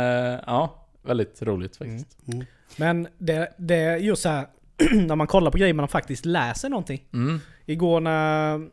[0.46, 2.18] Ja, väldigt roligt faktiskt.
[2.32, 2.46] Mm.
[2.76, 4.46] Men det, det är just så här
[4.92, 7.04] när man kollar på grejer man faktiskt läser någonting.
[7.12, 7.40] Mm.
[7.66, 8.70] Igår när,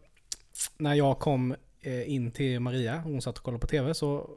[0.78, 4.30] när jag kom eh, in till Maria, hon satt och kollade på TV, så...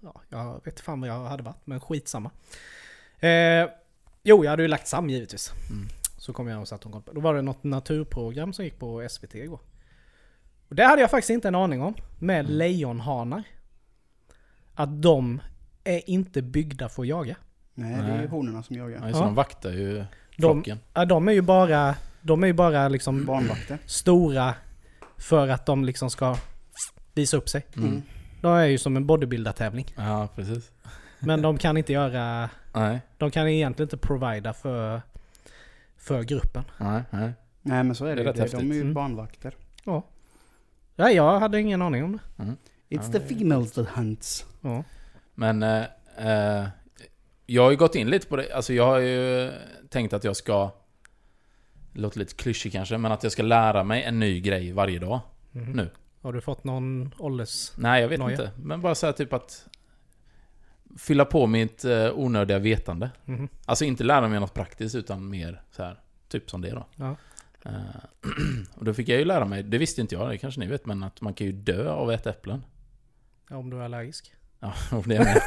[0.00, 2.30] Ja, jag vet fan vad jag hade varit, men skitsamma.
[3.18, 3.68] Eh,
[4.22, 5.52] jo, jag hade ju lagt Sam givetvis.
[5.70, 5.86] Mm.
[6.18, 7.12] Så kom jag och satt och kollade på.
[7.12, 9.60] Då var det något naturprogram som gick på SVT igår.
[10.68, 11.94] Och det hade jag faktiskt inte en aning om.
[12.18, 12.52] Med Mm.
[12.52, 13.42] lejonhanar.
[14.74, 15.40] Att de
[15.84, 17.36] är inte byggda för att jaga.
[17.74, 19.06] Nej, det är ju honorna som jagar.
[19.06, 19.24] Ja, så Ja.
[19.24, 20.04] de vaktar ju
[20.36, 20.64] De,
[20.94, 23.78] ja, de är ju bara, de är ju bara liksom Barnvakter.
[23.86, 24.54] stora
[25.18, 26.36] för att de liksom ska
[27.14, 27.66] visa upp sig.
[27.76, 27.88] Mm.
[27.88, 28.02] Mm.
[28.40, 29.94] De är ju som en bodybuilder-tävling.
[29.96, 30.70] Ja, precis.
[31.18, 32.50] Men de kan inte göra...
[32.74, 35.02] Nej, De kan egentligen inte provida för,
[35.96, 36.64] för gruppen.
[36.78, 37.32] nej, nej.
[37.62, 38.80] Nej men så är Det det, är det rätt De är ju.
[38.80, 38.94] Mm.
[38.94, 39.54] barnvakter.
[39.84, 40.02] Ja.
[40.96, 42.42] Ja, jag hade ingen aning om det.
[42.42, 42.56] Mm.
[42.88, 44.46] It's Ja, the females that hunts.
[44.60, 44.84] Ja.
[45.34, 45.84] Men eh,
[46.18, 46.66] eh,
[47.46, 48.52] jag har ju gått in lite på det.
[48.52, 49.52] Alltså jag har ju
[49.88, 50.70] tänkt att jag ska...
[51.92, 54.98] Det låter lite klyschigt kanske, men att jag ska lära mig en ny grej varje
[54.98, 55.20] dag.
[55.50, 55.72] Mhm.
[55.72, 55.90] Nu.
[56.20, 57.72] Har du fått någon ålders...
[57.76, 58.30] Nej, jag vet Noja.
[58.30, 58.50] inte.
[58.56, 59.68] Men bara här typ att...
[60.98, 63.10] Fylla på mitt eh, onödiga vetande.
[63.24, 63.48] Mhm.
[63.64, 66.86] Alltså inte lära mig något praktiskt, utan mer så här Typ som det då.
[66.96, 67.16] Ja.
[67.64, 67.72] Eh,
[68.74, 70.86] och då fick jag ju lära mig, det visste inte jag, det kanske ni vet,
[70.86, 72.64] men att man kan ju dö av att äta äpplen.
[73.50, 74.32] Ja, Om du är allergisk.
[74.60, 75.42] Ja, och det med.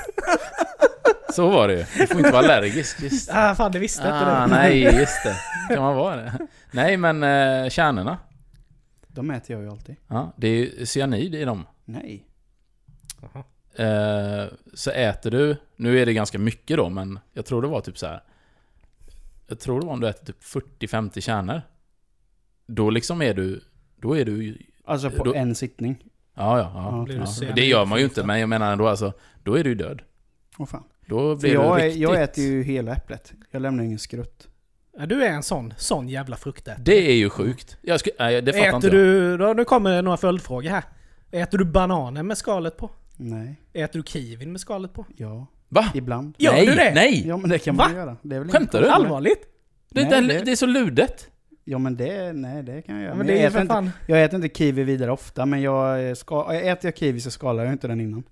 [1.37, 1.85] Så var det ju.
[1.97, 3.01] Du får inte vara allergisk.
[3.01, 3.29] Just.
[3.33, 4.51] Ah, fan det visste inte Ah, du.
[4.51, 5.35] nej, just det.
[5.75, 6.47] Kan man vara det?
[6.71, 8.17] Nej, men eh, kärnorna.
[9.07, 9.95] De äter jag ju alltid.
[10.07, 11.65] Ja, det är ju cyanid i dem.
[11.85, 12.23] Nej.
[13.75, 17.81] Eh, så äter du, nu är det ganska mycket då, men jag tror det var
[17.81, 18.23] typ så här.
[19.47, 20.43] Jag tror det var om du äter typ
[20.79, 21.61] 40-50 kärnor.
[22.67, 23.61] Då liksom är du,
[24.01, 25.97] då är du Alltså på Då- en sittning.
[26.35, 26.71] Ja, ja,
[27.09, 27.23] ja.
[27.41, 29.13] Ja, Det gör man ju inte, men jag menar ändå alltså,
[29.43, 30.01] då är du ju död.
[30.57, 30.83] Åh fan.
[31.07, 32.01] Då blir jag, är, riktigt...
[32.01, 33.33] jag äter ju hela äpplet.
[33.51, 34.47] Jag lämnar ingen skrutt.
[34.99, 36.83] Ja, du är en sån, sån jävla fruktätare.
[36.83, 37.77] Det är ju sjukt.
[37.81, 39.07] Jag sku, nej, det fattar inte Äter jag.
[39.07, 39.37] du...
[39.37, 40.83] Då, nu kommer det några följdfrågor här.
[41.31, 42.89] Äter du bananen med skalet på?
[43.17, 43.61] Nej.
[43.73, 45.05] Äter du kiwin med skalet på?
[45.17, 45.47] Ja.
[45.69, 45.91] Va?
[45.93, 46.35] Ibland.
[46.37, 46.91] Gör nej, du det?
[46.95, 47.27] Nej!
[47.27, 47.97] Ja men det kan man Va?
[47.99, 48.17] göra.
[48.21, 48.89] Det är väl Skämtar du?
[48.89, 49.39] Allvarligt?
[49.89, 51.29] Det, Nej, det- det är så ludet.
[51.69, 53.11] Ja men det, nej det kan jag göra.
[53.11, 53.91] Ja, men men det är jag, äter inte, fan...
[54.07, 57.63] jag äter inte kiwi vidare ofta men jag, eh, ska, äter jag kiwi så skalar
[57.63, 58.23] jag inte den innan.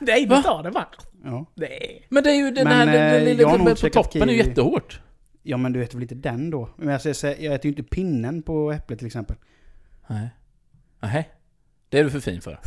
[0.00, 0.88] Nej, du tar det bara.
[1.24, 1.46] Ja.
[1.54, 2.06] Nej.
[2.08, 3.88] Men det är ju den Men, här den, den eh, lilla jag har nog på
[3.88, 4.48] toppen är ju kiwi.
[4.48, 5.00] jättehårt.
[5.42, 6.68] Ja men du äter väl inte den då?
[6.76, 9.36] Men jag, säger, så här, jag äter ju inte pinnen på äpplet till exempel.
[10.06, 10.28] Nej.
[11.00, 11.28] Nej.
[11.88, 12.58] Det är du för fin för.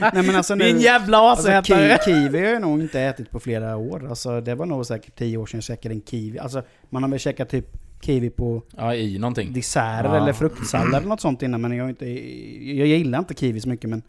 [0.14, 0.64] Nej men alltså nu...
[0.64, 1.98] Din jävla Alltså, asätare!
[1.98, 4.08] ki, kiwi har jag nog inte ätit på flera år.
[4.08, 6.38] Alltså det var nog säkert tio år sedan jag käkade en kiwi.
[6.38, 7.66] Alltså man har väl käkat typ
[8.00, 9.52] kiwi på Ja, i någonting.
[9.52, 10.16] desserter Ja.
[10.16, 11.60] eller fruktsallad eller något sånt innan.
[11.60, 12.06] Men jag, inte,
[12.78, 14.02] jag gillar inte kiwi så mycket men...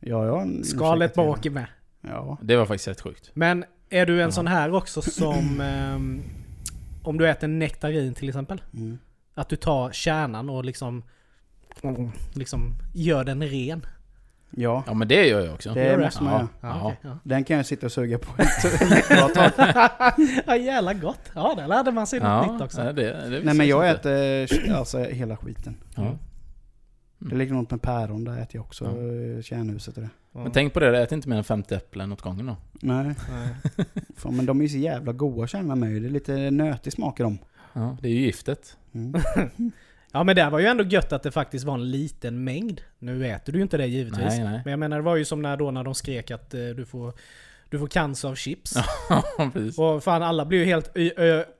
[0.00, 1.66] Ja, jag Skalet bak med.
[2.00, 2.38] Ja.
[2.42, 3.30] Det var faktiskt rätt sjukt.
[3.34, 4.30] Men är du en Ja.
[4.30, 5.60] sån här också som...
[5.64, 6.22] ehm,
[7.02, 8.62] om du äter nektarin till exempel.
[8.74, 8.98] Mm.
[9.34, 11.02] Att du tar kärnan och liksom...
[12.34, 13.86] Liksom gör den ren.
[14.50, 15.74] Ja, Ja, men det gör jag också.
[15.74, 16.04] det det?
[16.04, 16.68] måste man Ja.
[16.68, 17.18] Ja, ja.
[17.24, 19.50] Den kan jag sitta och suga på ett bra tag.
[20.46, 21.30] ja jävla gott.
[21.34, 22.82] Ja, där lärde man sig något nytt också.
[22.82, 24.12] det, det Nej men jag inte.
[24.12, 25.76] äter alltså hela skiten.
[25.96, 26.18] Ja.
[27.18, 29.42] Det är likadant med päron, där äter jag också Ja.
[29.42, 30.08] kärnhuset och det.
[30.32, 30.40] Ja.
[30.42, 32.56] Men tänk på det, ät inte mer än 50 äpplen åt gången då.
[32.72, 33.84] Nej, Nej.
[34.16, 36.00] fan, men de är ju så jävla goda kärnorna med ju.
[36.00, 37.38] Det är lite nötig smak i dem.
[37.72, 38.76] Ja, det är ju giftet.
[38.94, 39.14] Mm.
[40.12, 42.80] Ja men det var ju ändå gött att det faktiskt var en liten mängd.
[42.98, 44.24] Nu äter du ju inte det givetvis.
[44.24, 44.60] Nej, nej.
[44.64, 46.84] Men jag menar det var ju som när, då när de skrek att eh, du
[46.84, 47.12] får
[47.70, 48.74] du får cancer av chips.
[49.08, 49.78] Ja, precis.
[49.78, 50.96] Och fan alla blir ju helt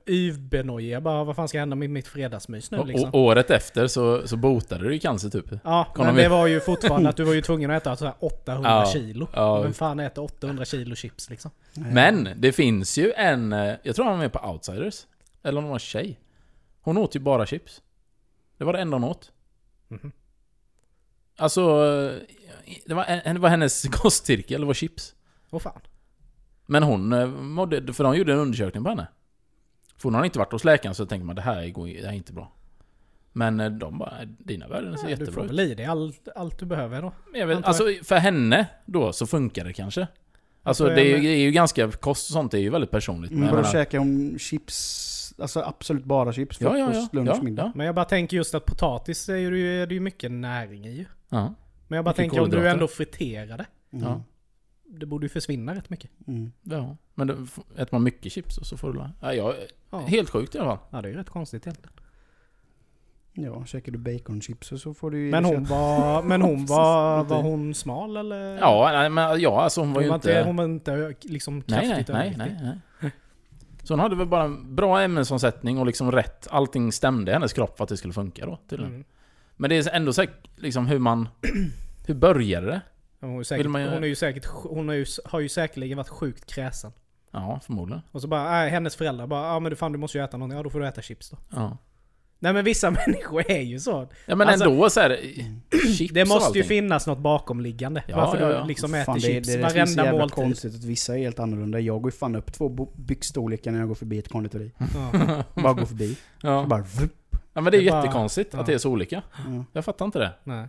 [0.09, 1.01] yvbenojiga.
[1.01, 3.09] Bara vad fan ska hända med mitt fredagsmys nu Och, liksom?
[3.09, 5.45] och året efter så, så botade du ju cancer typ.
[5.63, 7.95] Ja, kom men de det var ju fortfarande att du var ju tvungen att äta
[7.95, 9.27] så här 800 Ja, kilo.
[9.33, 9.61] ja.
[9.61, 11.51] Vem fan äter 800 kilo chips liksom?
[11.73, 15.05] Men det finns ju en, eh, jag tror han var med på Outsiders.
[15.43, 16.19] Eller om det var en tjej.
[16.81, 17.81] Hon åt ju bara chips.
[18.61, 19.31] Det var det enda hon åt.
[19.87, 20.11] Mhm.
[21.37, 22.21] Alltså, eh,
[22.85, 25.15] det var, det var hennes kostcirkel, det var chips.
[25.49, 25.81] Åh fan.
[26.65, 29.07] Men hon eh, mådde, för de gjorde en undersökning på henne.
[29.97, 32.07] För hon har inte varit hos läkaren så tänker man det här, går, det här
[32.09, 32.51] är inte bra.
[33.33, 35.49] Men eh, de bara, dina värden ser Ja, du jättebra får ut.
[35.49, 37.13] väl i dig allt, allt du behöver då.
[37.33, 40.07] Jag vet, alltså för henne då så funkar det kanske.
[40.63, 43.31] Alltså det är, ju, det är ju ganska, kost och sånt är ju väldigt personligt.
[43.31, 44.77] Men Men då menar- käkar hon chips,
[45.41, 46.61] alltså absolut bara chips.
[46.61, 47.63] ja, ja, Frukost, ja, lunch, ja, middag.
[47.63, 50.85] ja, Men jag bara tänker just att potatis är ju, är det ju mycket näring
[50.85, 51.05] i ju.
[51.29, 51.53] ja.
[51.87, 53.65] Men jag bara Mycket tänker om du ändå friterar det.
[53.93, 54.05] Mm.
[54.07, 54.21] Ja.
[54.85, 56.11] Det borde ju försvinna rätt mycket.
[56.27, 56.51] Mm.
[56.63, 56.97] ja.
[57.15, 57.33] Men då
[57.75, 59.03] äter man mycket chips och så får du...
[59.21, 59.55] Ja, jag,
[59.89, 60.85] Ja, helt sjukt i alla fall.
[60.89, 61.93] ja det är ju rätt konstigt egentligen.
[63.33, 67.41] Ja, käkar du baconchips så får du ju Men hon var, men hon var, var
[67.41, 68.57] hon smal eller?
[68.57, 70.43] Ja, nej, men ja, alltså hon var hon ju var inte...
[70.45, 72.63] hon var inte liksom nej, nej, kraftigt nej, överviktig.
[72.63, 73.11] nej, nej.
[73.83, 76.47] Så hon hade väl bara en bra ämnesomsättning och liksom rätt...
[76.49, 78.93] Allting stämde i hennes kropp för att det skulle funka då, tydligen.
[78.93, 79.05] Mm.
[79.55, 81.29] Men det är ändå säkert liksom hur man...
[82.07, 82.81] Hur började det?
[83.19, 86.09] Hon, är säkert, man hon är ju säkert, hon är ju, har ju säkerligen varit
[86.09, 86.91] sjukt kräsen.
[87.31, 88.01] Ja, förmodligen.
[88.11, 90.37] Och så bara, äh, hennes föräldrar bara, ja men du fan du måste ju äta
[90.37, 90.57] någonting.
[90.57, 91.37] Ja då får du äta chips då.
[91.49, 91.77] Ja.
[92.43, 94.07] Nej men vissa människor är ju så.
[94.25, 95.17] Ja men Alltså, ändå så här,
[95.97, 98.03] chips Det och måste ju finnas något bakomliggande.
[98.07, 98.65] Ja, varför ja, du ja.
[98.65, 100.35] liksom Fan, äter det, chips det, det är så varenda jävla måltid.
[100.35, 101.79] konstigt att vissa är helt annorlunda.
[101.79, 104.71] Jag går ju fan upp två byxstorlekar när jag går förbi ett konditori.
[104.77, 105.43] Ja.
[105.63, 106.17] Bara går förbi.
[106.41, 106.65] Ja.
[106.69, 107.11] Bara vup.
[107.53, 108.59] ja men det är Det är bara- jättekonstigt ja.
[108.59, 109.21] att det är så olika.
[109.47, 109.65] Ja.
[109.73, 110.31] Jag fattar inte det.
[110.43, 110.67] Nej.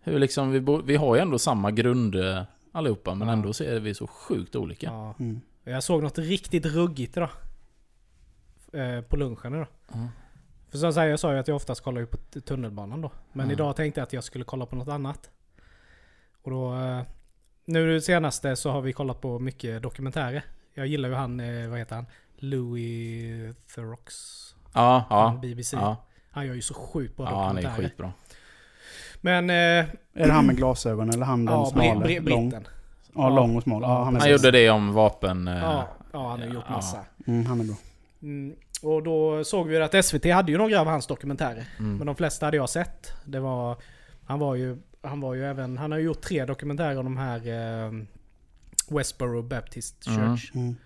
[0.00, 2.42] Hur liksom, vi, bo, vi har ju ändå samma grund eh,
[2.72, 3.32] allihopa, men Ja.
[3.34, 4.86] ändå så är vi så sjukt olika.
[4.86, 5.14] Ja.
[5.18, 5.40] Mm.
[5.64, 7.30] Jag såg något riktigt ruggigt idag.
[8.72, 9.66] Eh, på lunchen idag.
[9.92, 9.98] Ja.
[10.76, 13.10] För som sagt, jag sa ju att jag oftast kollar ju på tunnelbanan då.
[13.32, 13.52] Men Ja.
[13.52, 15.30] idag tänkte jag att jag skulle kolla på något annat.
[16.42, 16.74] Och då...
[16.74, 17.00] Eh,
[17.64, 20.42] nu senaste så har vi kollat på mycket dokumentärer.
[20.74, 22.06] Jag gillar ju han, eh, vad heter han?
[22.36, 24.14] Louis Therox.
[24.74, 25.38] Ja, ja.
[25.42, 25.76] BBC.
[25.76, 25.96] Ja,
[26.30, 27.88] Han gör ju så sjukt bra ja han är dokumentärer.
[27.88, 28.12] skitbra.
[29.20, 29.50] Men...
[29.50, 29.86] Eh, Är
[30.26, 31.94] det han med glasögon eller han den ja, smala?
[31.94, 32.02] lång?
[32.24, 32.66] britten.
[33.14, 33.82] Ja, lång och smal.
[33.82, 35.48] Ja, han är Han gjorde det om vapen...
[35.48, 36.74] eh, Ja, ja, han har gjort ja.
[36.74, 37.04] massa.
[37.26, 37.76] Mm, han är bra.
[38.22, 41.66] Mm, och då såg vi att SVT hade ju några av hans dokumentärer.
[41.78, 41.96] Mm.
[41.96, 43.12] Men de flesta hade jag sett.
[43.24, 43.76] Det var...
[44.24, 44.76] Han var ju...
[45.02, 45.78] Han var ju även...
[45.78, 47.38] Han har ju gjort tre dokumentärer om de här...
[47.86, 47.92] Eh,
[48.88, 50.20] Westboro Baptist Mm.
[50.36, 50.50] Church.
[50.54, 50.76] Mm.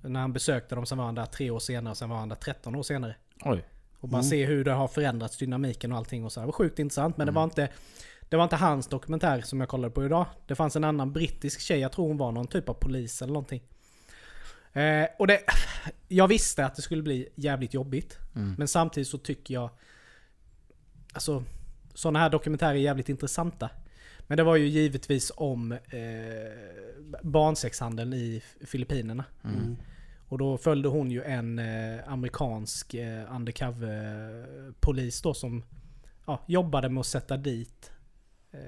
[0.00, 2.36] När han besökte dem, sen var han där tre år senare, sen var han där
[2.36, 3.14] 13 år senare.
[3.44, 3.64] Oj.
[4.00, 4.30] Och bara Mm.
[4.30, 6.40] se hur det har förändrats, dynamiken och allting och så.
[6.40, 7.34] Det var sjukt intressant, men Mm.
[7.34, 7.68] det var inte...
[8.28, 10.26] Det var inte hans dokumentär som jag kollade på idag.
[10.46, 13.32] Det fanns en annan brittisk tjej, jag tror hon var någon typ av polis eller
[13.32, 13.62] någonting.
[14.72, 15.40] Eh, och det...
[16.08, 18.18] Jag visste att det skulle bli jävligt jobbigt.
[18.34, 18.54] Mm.
[18.58, 19.70] Men samtidigt så tycker jag...
[21.12, 21.44] Alltså,
[21.94, 23.70] sådana här dokumentärer är jävligt intressanta.
[24.26, 25.78] Men det var ju givetvis om eh,
[27.22, 29.24] barnsexhandeln i Filippinerna.
[29.44, 29.76] Mm.
[30.28, 35.64] Och då följde hon ju en eh, amerikansk eh, undercover-polis då som
[36.26, 37.92] ja, jobbade med att sätta dit
[38.50, 38.58] eh,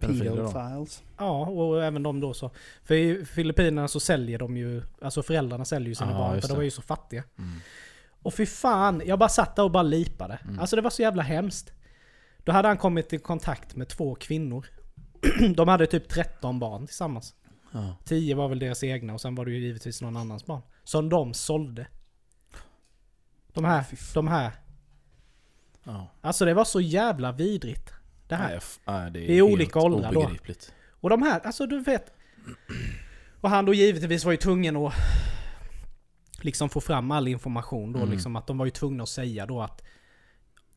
[0.00, 0.06] då.
[0.06, 1.02] Pedophiles.
[1.18, 2.50] Ja, och även de då så.
[2.84, 6.48] För i Filippinerna så säljer de ju, alltså föräldrarna säljer ju sina Ja, barn för
[6.48, 6.56] de det.
[6.56, 7.24] var ju så fattiga.
[7.38, 7.50] Mm.
[8.22, 10.38] Och fy fan, jag bara satt där och bara lipade.
[10.44, 10.58] Mm.
[10.58, 11.72] Alltså det var så jävla hemskt.
[12.44, 14.66] Då hade han kommit i kontakt med två kvinnor.
[15.56, 17.34] de hade typ 13 barn tillsammans.
[17.72, 17.96] Ja.
[18.04, 20.62] 10 var väl deras egna och sen var det ju givetvis någon annans barn.
[20.84, 21.86] Som de sålde.
[23.52, 24.52] De här, de här.
[25.84, 26.06] Ja.
[26.20, 27.92] Alltså det var så jävla vidrigt.
[28.28, 28.62] Det här.
[28.86, 30.30] Nej, det är, Det är olika åldrar då.
[31.00, 32.12] Och de här, alltså du vet.
[33.40, 34.92] Och han då givetvis var ju tvungen att
[36.42, 38.10] liksom få fram all information då Mm.
[38.10, 39.82] liksom att de var ju tvungna att säga då att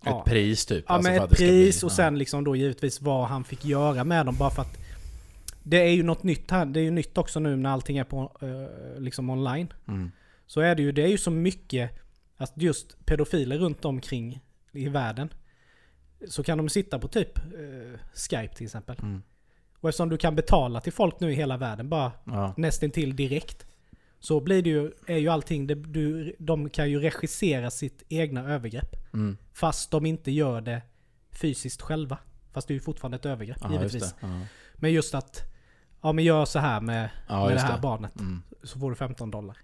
[0.06, 0.86] Ett pris typ.
[0.88, 4.04] Ja alltså för ett pris bli- och sen liksom då givetvis vad han fick göra
[4.04, 4.78] med dem bara för att
[5.64, 8.04] Det är ju något nytt här, det är ju nytt också nu när allting är
[8.04, 9.74] på eh, liksom online.
[9.86, 9.93] Ja.
[9.93, 10.12] Mm.
[10.47, 11.91] Så är det ju, det är ju så mycket
[12.38, 14.39] att just pedofiler runt omkring
[14.72, 15.34] i världen.
[16.28, 18.97] Så kan de sitta på typ eh, Skype till exempel.
[19.01, 19.24] Mm.
[19.80, 22.53] Och eftersom du kan betala till folk nu i hela världen bara Ja.
[22.57, 23.65] nästintill direkt.
[24.19, 28.49] Så blir det ju, är ju allting, det, du, de kan ju regissera sitt egna
[28.53, 29.13] övergrepp.
[29.13, 29.38] Mm.
[29.53, 30.82] Fast de inte gör det
[31.32, 32.17] fysiskt själva.
[32.51, 34.15] Fast det är ju fortfarande ett övergrepp just givetvis.
[34.19, 34.28] Ja.
[34.76, 35.43] Men just att,
[36.01, 37.82] ja men gör så här med, Ja, med det just här det.
[37.82, 38.19] barnet.
[38.19, 38.41] Mm.
[38.63, 39.57] Så får du 15 dollar.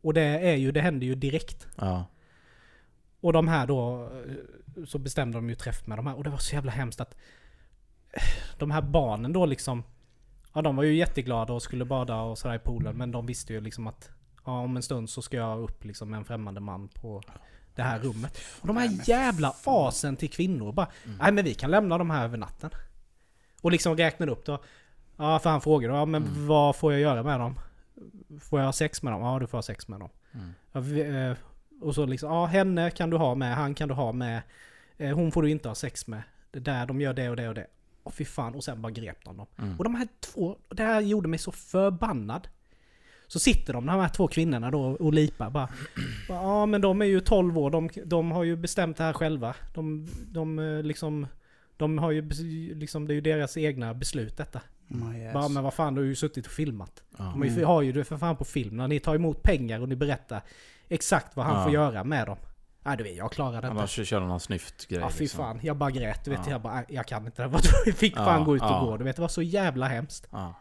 [0.00, 1.66] Och det är ju, det händer ju direkt.
[1.76, 2.06] Ja.
[3.20, 4.34] Och de här då, eh,
[4.86, 6.16] så bestämde de ju träff med de här.
[6.16, 7.14] Och det var så jävla hemskt att
[8.12, 8.22] eh,
[8.58, 9.82] de här barnen då liksom,
[10.52, 12.96] ja de var ju jätteglada och skulle bada och sådär i poolen.
[12.96, 14.10] Men de visste ju liksom att
[14.44, 17.22] ja, om en stund så ska jag upp liksom med en främmande man på
[17.74, 18.38] det här rummet.
[18.60, 20.88] Och de här jävla asen till kvinnor bara,
[21.20, 22.70] nej men vi kan lämna de här över natten.
[23.60, 24.62] Och liksom räknar upp då.
[25.16, 27.58] Ja för han frågade, ja men vad får jag göra med dem?
[28.40, 29.22] Får jag ha sex med dem?
[29.22, 30.08] Ja du får ha sex med dem.
[30.32, 30.52] Mm.
[30.72, 31.36] Ja, vi, eh,
[31.80, 34.42] och så liksom, ja henne kan du ha med, han kan du ha med.
[34.98, 36.22] Eh, hon får du inte ha sex med.
[36.50, 37.66] Det där, de gör det och det och det.
[38.02, 39.46] Och fy fan, och sen bara grep de dem.
[39.58, 39.76] Mm.
[39.78, 42.48] Och de här två, det här gjorde mig så förbannad.
[43.26, 45.68] Så sitter de, de här två kvinnorna då och lipar bara.
[46.28, 49.54] ja men de är ju 12 år, de, de har ju bestämt det här själva.
[49.74, 51.26] De, de eh, liksom...
[51.78, 52.28] De har ju
[52.74, 54.60] liksom, det är ju deras egna beslut detta.
[54.88, 55.34] My ass.
[55.34, 57.02] Bara, men vad fan, du har ju suttit och filmat.
[57.18, 57.24] Ja.
[57.24, 58.76] De har ju- har ju det för fan på film.
[58.76, 60.42] När ni tar emot pengar och ni berättar
[60.88, 61.62] exakt vad han Ja.
[61.64, 62.36] får göra med dem.
[62.82, 63.68] Nej du vet, jag klarar det inte.
[63.68, 65.00] Annars kör de någon snyft-grej.
[65.00, 65.38] Ja fy liksom.
[65.38, 66.24] fan, jag bara grät.
[66.24, 66.50] Du vet, Ja.
[66.52, 67.42] jag bara, "Nej, jag kan inte.
[67.86, 68.80] Jag fick fan Ja, gå ut och ja.
[68.84, 68.96] gå.
[68.96, 70.28] Du vet, det var så jävla hemskt.
[70.30, 70.54] Ja.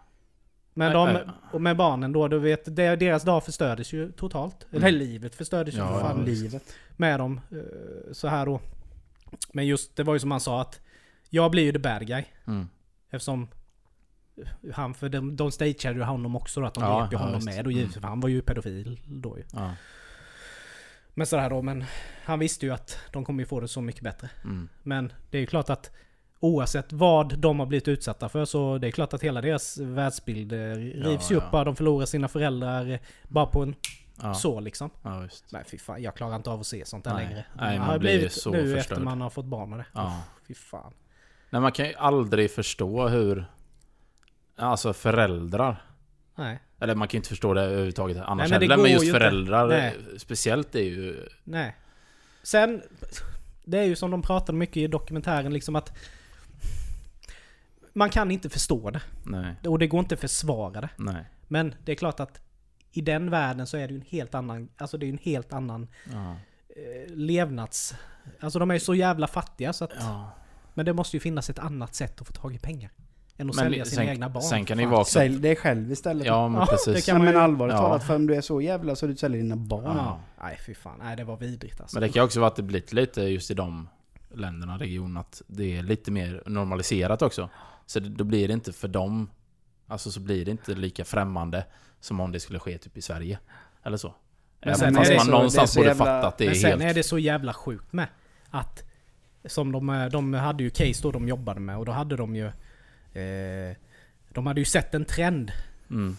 [0.74, 1.20] Men de,
[1.54, 4.68] och med barnen då, du vet, deras dag förstördes ju totalt.
[4.72, 6.24] Eller livet förstördes ju Ja, för fan ja.
[6.26, 6.64] Livet.
[6.98, 7.42] med dem.
[7.52, 8.60] eh, Så här då.
[9.54, 10.80] Men just, det var ju som han sa att
[11.30, 12.24] jag blir ju the bad guy.
[12.48, 12.68] Mm.
[13.12, 13.48] Eftersom
[14.74, 17.20] han, för de, de stageade ju honom också då, att de Ja, grep ju ja,
[17.20, 17.46] honom visst.
[17.46, 17.66] med.
[17.66, 19.44] Och givetvis, för han var ju pedofil då ju.
[19.54, 19.72] Ja.
[21.18, 21.84] Men sådär då, men
[22.26, 24.30] han visste ju att de kommer ju få det så mycket bättre.
[24.44, 24.70] Mm.
[24.84, 25.92] Men det är ju klart att
[26.40, 30.54] oavsett vad de har blivit utsatta för så det är klart att hela deras världsbild
[30.54, 31.64] eh, rivs ju Ja, upp ja.
[31.64, 33.76] De förlorar sina föräldrar eh, bara på en
[34.22, 34.34] Ja.
[34.34, 34.90] så liksom.
[35.04, 35.46] ja, visst.
[35.52, 37.26] Nej fy fan, jag klarar inte av att se sånt där Nej.
[37.28, 37.46] längre.
[37.56, 38.78] Nej, Man man har blir blivit så nu förstörd.
[38.78, 39.86] efter man har fått barn och det.
[39.94, 40.06] Ja.
[40.42, 40.94] Uff, Fy fan.
[41.50, 43.46] Nej, man kan ju aldrig förstå hur...
[44.56, 45.86] Alltså föräldrar.
[46.36, 46.60] Nej.
[46.80, 48.84] Eller man kan ju inte förstå det överhuvudtaget annars Nej, men heller.
[48.84, 51.28] Men just föräldrar speciellt är ju...
[51.44, 51.76] Nej.
[52.44, 52.82] Sen,
[53.64, 55.98] det är ju som de pratade mycket i dokumentären liksom att
[57.94, 59.02] man kan inte förstå det.
[59.24, 59.56] Nej.
[59.64, 60.90] Och det går inte att försvara det.
[60.98, 61.26] Nej.
[61.48, 62.42] Men det är klart att
[62.92, 65.20] i den världen så är det ju en helt annan, alltså det är ju en
[65.24, 66.36] helt annan Ja.
[66.70, 67.96] eh, levnads...
[68.40, 69.92] Alltså de är ju så jävla fattiga så att...
[70.00, 70.32] ja.
[70.74, 72.92] Men det måste ju finnas ett annat sätt att få tag i pengar.
[73.38, 74.44] Än att Men sälja sina sen- egna barn.
[74.44, 74.92] sen kan det ju Fan.
[74.92, 75.12] vara också...
[75.20, 76.28] Sälj dig själv istället.
[76.28, 76.94] Ja, men Ja, precis.
[76.96, 77.82] det kan man men ju- allvarligt Ja.
[77.82, 79.84] talat, för om du är så jävla så du säljer dina barn.
[79.98, 80.20] Ja.
[80.42, 81.00] Nej fy fan.
[81.04, 81.96] Nej det var vidrigt alltså.
[82.00, 83.90] Men det kan också vara att det blivit lite just i de
[84.34, 87.50] länderna, regionerna, att det är lite mer normaliserat också.
[87.86, 89.30] Så det, då blir det inte för dem,
[89.88, 91.66] alltså så blir det inte lika främmande
[92.00, 93.40] som om det skulle ske typ i Sverige.
[93.84, 94.14] Eller så.
[94.66, 96.56] Men sen fast är det man så- någonstans borde jävla- fatta att det är Men
[96.56, 96.84] sen helt...
[96.84, 98.08] är det så jävla sjukt med
[98.50, 98.84] att
[99.46, 102.36] som de, eh, de hade ju case då de jobbade med och då hade de
[102.36, 102.52] ju
[103.16, 103.76] eh,
[104.30, 105.52] De hade ju sett en trend
[105.90, 106.18] Mm.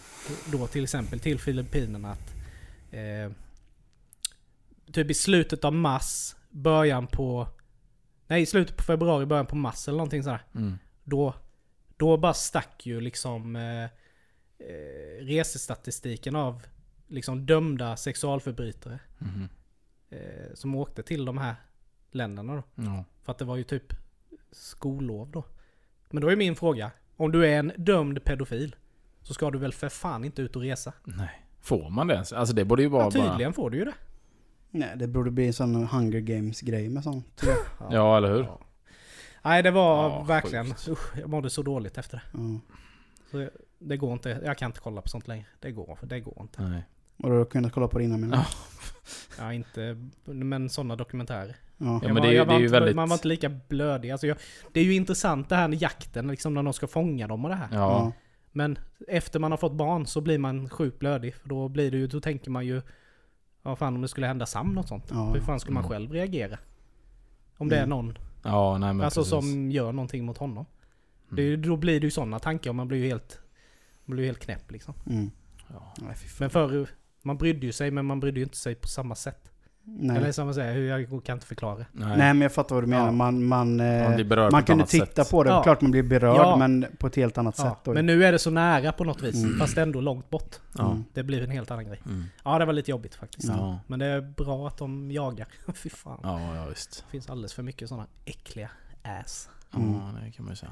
[0.51, 2.33] då till exempel till Filippinerna att
[2.91, 3.31] eh,
[4.93, 7.47] Typ i slutet av mars, början på
[8.27, 10.43] Nej i slutet på februari, början på mars eller någonting sådär.
[10.55, 10.77] Mm.
[11.03, 11.33] Då,
[11.97, 13.89] då bara stack ju liksom eh, eh,
[15.25, 16.63] resestatistiken av
[17.07, 19.49] liksom dömda sexualförbrytare Mhm.
[20.09, 21.55] eh, som åkte till de här
[22.11, 22.63] länderna då.
[22.75, 23.03] Ja.
[23.23, 23.93] För att det var ju typ
[24.51, 25.45] skollov då.
[26.09, 28.75] Men då är min fråga, om du är en dömd pedofil
[29.21, 30.93] så ska du väl för fan inte ut och resa?
[31.03, 31.41] Nej.
[31.61, 32.33] Får man det ens?
[32.33, 33.93] Alltså det borde ju vara Ja, tydligen får du ju det.
[34.69, 37.41] Nej, det borde bli en sån Hunger Games-grej med sånt.
[37.79, 37.93] bara...
[37.93, 38.43] Ja, eller hur?
[38.43, 38.59] Ja.
[39.43, 42.23] Nej det var Ja, verkligen, usch, jag mådde så dåligt efter det.
[42.39, 42.59] Ja.
[43.31, 43.49] Så jag-
[43.79, 45.45] det går inte, jag kan inte kolla på sånt längre.
[45.59, 46.61] Det går, det går inte.
[46.61, 46.83] Nej.
[47.17, 48.45] Och du har kunnat kolla på det innan menar Ja.
[49.39, 51.55] Ja, inte, men sådana dokumentärer.
[51.77, 51.99] Ja.
[52.03, 52.95] Ja, men det är det är ju inte, väldigt...
[52.95, 54.11] Man var inte lika blödig.
[54.11, 54.37] Alltså jag,
[54.73, 57.49] det är ju intressant det här med jakten, liksom när de ska fånga dem och
[57.49, 57.67] det här.
[57.71, 58.11] Ja.
[58.51, 61.35] Men efter man har fått barn så blir man sjukt blödig.
[61.35, 62.81] För då blir det ju, då tänker man ju...
[63.63, 65.05] Ja fan om det skulle hända Sam något sånt.
[65.09, 65.31] Ja.
[65.33, 65.91] Hur fan skulle man Mm.
[65.91, 66.57] själv reagera?
[67.57, 67.89] Om det är Mm.
[67.89, 69.29] någon Ja, nej men alltså, precis.
[69.29, 70.65] som gör någonting mot honom.
[71.29, 73.39] Det är, ju- då blir det ju sådana tankar och man blir ju helt...
[74.05, 74.93] Man blir helt knäpp liksom.
[75.09, 75.31] Mm.
[75.67, 75.93] Ja.
[76.39, 76.87] Men förr...
[77.21, 79.51] Man brydde ju sig men man brydde ju inte sig på samma sätt.
[79.89, 80.17] Nej.
[80.17, 81.75] Eller som man säger, hur jag kan inte förklara.
[81.75, 82.17] Nej.
[82.17, 83.05] Nej men jag fattar vad du menar.
[83.05, 83.11] Ja.
[83.11, 85.31] Man, man, eh, Man på man kunde titta sätt.
[85.31, 85.49] på det.
[85.49, 85.63] Ja.
[85.63, 86.55] Klart man blir berörd Ja.
[86.57, 87.77] men på ett helt annat Ja, sätt.
[87.83, 87.93] då.
[87.93, 89.35] men nu är det så nära på något vis.
[89.43, 89.59] Mm.
[89.59, 90.55] Fast ändå långt bort.
[90.77, 90.91] Ja.
[90.91, 91.03] Mm.
[91.13, 92.01] Det blir en helt annan grej.
[92.05, 92.23] Mm.
[92.43, 93.47] Ja det var lite jobbigt faktiskt.
[93.47, 93.79] Ja.
[93.87, 95.47] Men det är bra att de jagar.
[95.73, 96.19] Fy fan.
[96.23, 97.03] Ja, ja visst.
[97.05, 98.69] Det finns alldeles för mycket sådana äckliga
[99.21, 99.49] ass.
[99.75, 99.93] Mm.
[99.93, 100.71] Ja, det kan man ju säga.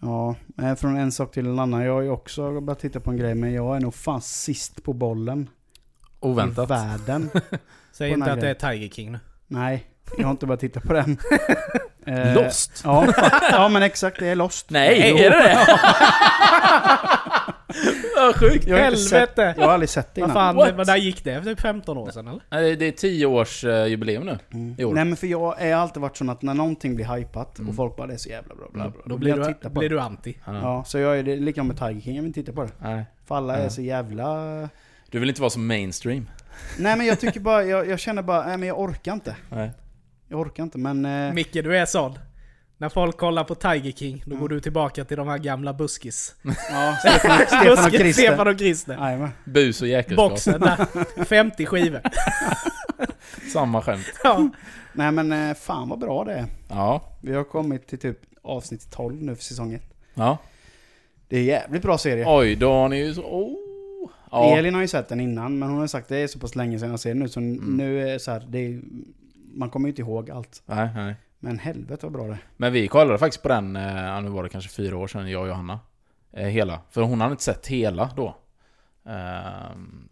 [0.00, 1.82] Ja, eh, från en sak till en annan.
[1.82, 4.82] Jag har ju också börjat titta på en grej men jag är nog fan sist
[4.84, 5.48] på bollen.
[6.22, 6.70] Oväntat.
[6.70, 7.30] I världen.
[7.92, 9.18] Säg inte att det är Tiger King nu.
[9.46, 9.84] Nej,
[10.18, 11.18] jag har inte börjat titta på den.
[12.06, 12.80] Eh, Lost?
[12.84, 13.06] Ja,
[13.52, 14.70] ja men exakt, det är Lost.
[14.70, 15.16] Nej, Jo.
[15.18, 15.58] är det det?
[18.16, 18.66] Vad sjukt.
[18.66, 19.54] Jag har, inte sett, Helvete!
[19.60, 20.54] jag har aldrig sett det Vad innan.
[20.56, 20.86] fan, What?
[20.86, 21.42] där gick det?
[21.44, 22.40] Typ 15 år sedan eller?
[22.50, 24.38] Nej, det är 10 års eh, jubileum nu.
[24.52, 24.74] Mm.
[24.78, 24.94] i år.
[24.94, 27.68] Nej men för jag är alltid varit sån att när någonting blir hypat Mm.
[27.70, 28.92] och folk bara det är så jävla bra, bla, Mm.
[28.92, 29.94] bra, Då blir jag du, titta på blir det.
[29.94, 30.34] du anti.
[30.46, 30.84] Ja.
[30.86, 32.70] Så jag är det likadant med Tiger King, jag vill inte titta på det.
[32.78, 33.04] Nej.
[33.26, 33.70] För alla är Ja.
[33.70, 34.68] så jävla...
[35.12, 36.30] Du vill inte vara så mainstream?
[36.78, 39.36] Nej men jag tycker bara, jag, jag känner bara, nej men jag orkar inte.
[39.50, 39.70] Nej.
[40.28, 41.04] Jag orkar inte men...
[41.04, 42.18] Eh, Micke, du är sån.
[42.78, 44.40] När folk kollar på Tiger King, då Ja.
[44.40, 46.34] går du tillbaka till de här gamla buskis.
[46.70, 48.22] ja, Stefan, Stefan och Buskis, Christer.
[48.22, 48.92] Stefan och Christer.
[48.94, 49.30] Jajamän.
[49.44, 50.30] Bus och jäkelskap.
[50.30, 51.24] Boxen där.
[51.24, 52.00] 50 skivor.
[53.52, 54.06] Samma skämt.
[54.24, 54.48] Ja.
[54.92, 56.46] Nej men eh, fan vad bra det är.
[56.68, 57.02] Ja.
[57.20, 59.82] Vi har kommit till typ avsnitt 12 nu för säsong 1.
[60.14, 60.38] Ja.
[61.28, 62.24] Det är jävligt bra serie.
[62.28, 63.22] Oj, då har ni ju så...
[63.22, 63.56] Oh.
[64.32, 64.56] Ja.
[64.58, 66.78] Elin har ju sett den innan, men hon har sagt det är så pass länge
[66.78, 67.76] sedan jag ser den nu, så Mm.
[67.76, 68.80] nu är så här, det är,
[69.54, 70.62] man kommer ju inte ihåg allt.
[70.66, 71.14] Nej, nej.
[71.38, 72.38] Men helvete vad bra det är.
[72.56, 75.42] Men vi kollade faktiskt på den, eh, nu var det kanske fyra år sedan, jag
[75.42, 75.80] och Johanna.
[76.32, 76.80] Eh, hela.
[76.90, 78.36] För hon hade inte sett hela då.
[79.04, 80.08] Ehm,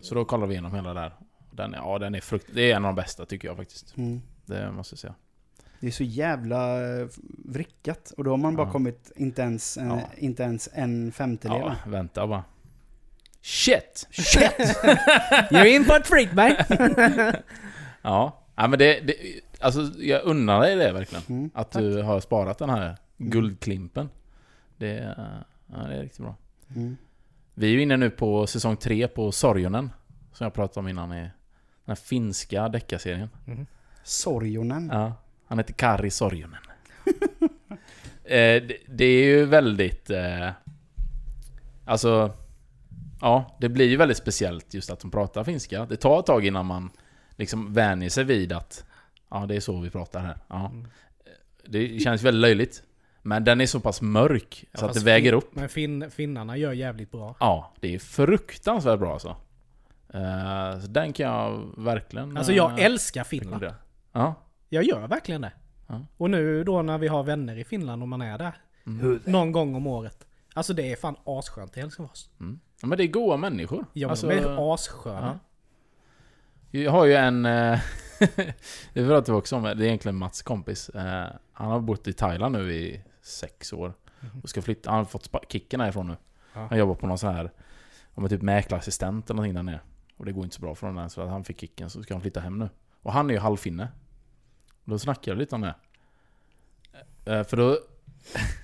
[0.00, 1.12] så då kollade vi igenom hela där.
[1.50, 2.46] Den, ja, den är frukt...
[2.54, 3.96] Det är en av de bästa tycker jag faktiskt.
[3.96, 4.20] Mm.
[4.46, 5.14] Det måste jag säga.
[5.80, 7.06] Det är så jävla eh,
[7.44, 8.12] vrickat.
[8.16, 8.72] Och då har man bara Ja.
[8.72, 10.00] kommit inte ens, en, Ja.
[10.16, 11.58] inte ens en femtedel.
[11.60, 12.44] Ja, vänta bara.
[13.46, 14.06] Shit!
[14.10, 14.58] Shit!
[15.50, 16.54] You're in for a treat man!
[18.02, 18.44] Ja.
[18.56, 19.14] ja men det, det...
[19.60, 21.24] Alltså, jag unnar dig det verkligen.
[21.28, 21.82] Mm, Att tack.
[21.82, 24.08] du har sparat den här guldklimpen.
[24.76, 26.34] Det, är- ja, det är riktigt bra.
[26.76, 26.96] Mm.
[27.54, 29.90] Vi är ju inne nu på säsong tre på Sorjonen.
[30.32, 31.30] Som jag pratade om innan i den
[31.86, 33.28] här finska deckarserien.
[34.02, 34.90] Sorjonen.
[34.92, 35.12] Ja,
[35.46, 36.60] han heter Kari Sorjonen.
[38.24, 40.10] eh, det, det är ju väldigt...
[40.10, 40.50] Eh,
[41.84, 42.32] alltså...
[43.20, 45.86] Ja, det blir ju väldigt speciellt just att de pratar finska.
[45.86, 46.90] Det tar ett tag innan man
[47.36, 48.84] liksom vänjer sig vid att...
[49.30, 50.38] Ja, det är så vi pratar här.
[50.48, 50.66] Ja.
[50.66, 50.88] Mm.
[51.66, 52.82] Det känns väldigt löjligt.
[53.22, 55.54] Men den är så pass mörk så att det väger fin- upp.
[55.54, 57.36] Men fin, finnarna gör jävligt bra.
[57.40, 59.36] Ja, det är fruktansvärt bra alltså.
[60.14, 62.36] Eh, så den kan jag verkligen...
[62.36, 63.66] Alltså jag eh, älskar Finland.
[64.12, 64.34] Ja.
[64.68, 65.52] Jag gör verkligen det.
[65.86, 66.00] Ja.
[66.16, 68.54] Och nu då när vi har vänner i Finland och man är där.
[68.86, 69.20] Mm.
[69.24, 70.26] Någon gång om året.
[70.56, 72.28] Alltså det är fan asskönt i Helsingfors.
[72.40, 72.60] Mm.
[72.80, 72.86] ja.
[72.88, 73.86] Men det är goa människor.
[73.92, 75.40] Ja, alltså, men de är assköna.
[76.70, 76.80] ja.
[76.80, 77.46] Jag har ju en...
[77.46, 77.80] eh,
[78.92, 79.62] det pratade vi också om.
[79.62, 80.88] Det är egentligen Mats kompis.
[80.88, 83.94] Eh, Han har bott i Thailand nu i sex år.
[84.42, 84.90] Och ska flytta.
[84.90, 86.16] Han har fått kicken härifrån nu.
[86.54, 86.66] Ja.
[86.70, 87.50] Han jobbar på någon sån här...
[88.14, 89.80] Om typ mäklarassistent eller någonting där nere.
[90.16, 92.02] Och det går inte så bra för honom än, så att han fick kicken så
[92.02, 92.68] ska han flytta hem nu.
[93.02, 93.88] Och han är ju halvfinne.
[94.84, 95.74] Och Då snackade jag lite om det.
[97.24, 97.78] Eh, För då...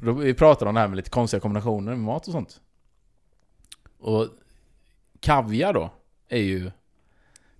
[0.00, 2.60] då vi pratade om det här med lite konstiga kombinationer med mat och sånt.
[3.98, 4.28] Och
[5.20, 5.90] kaviar då,
[6.28, 6.70] är ju...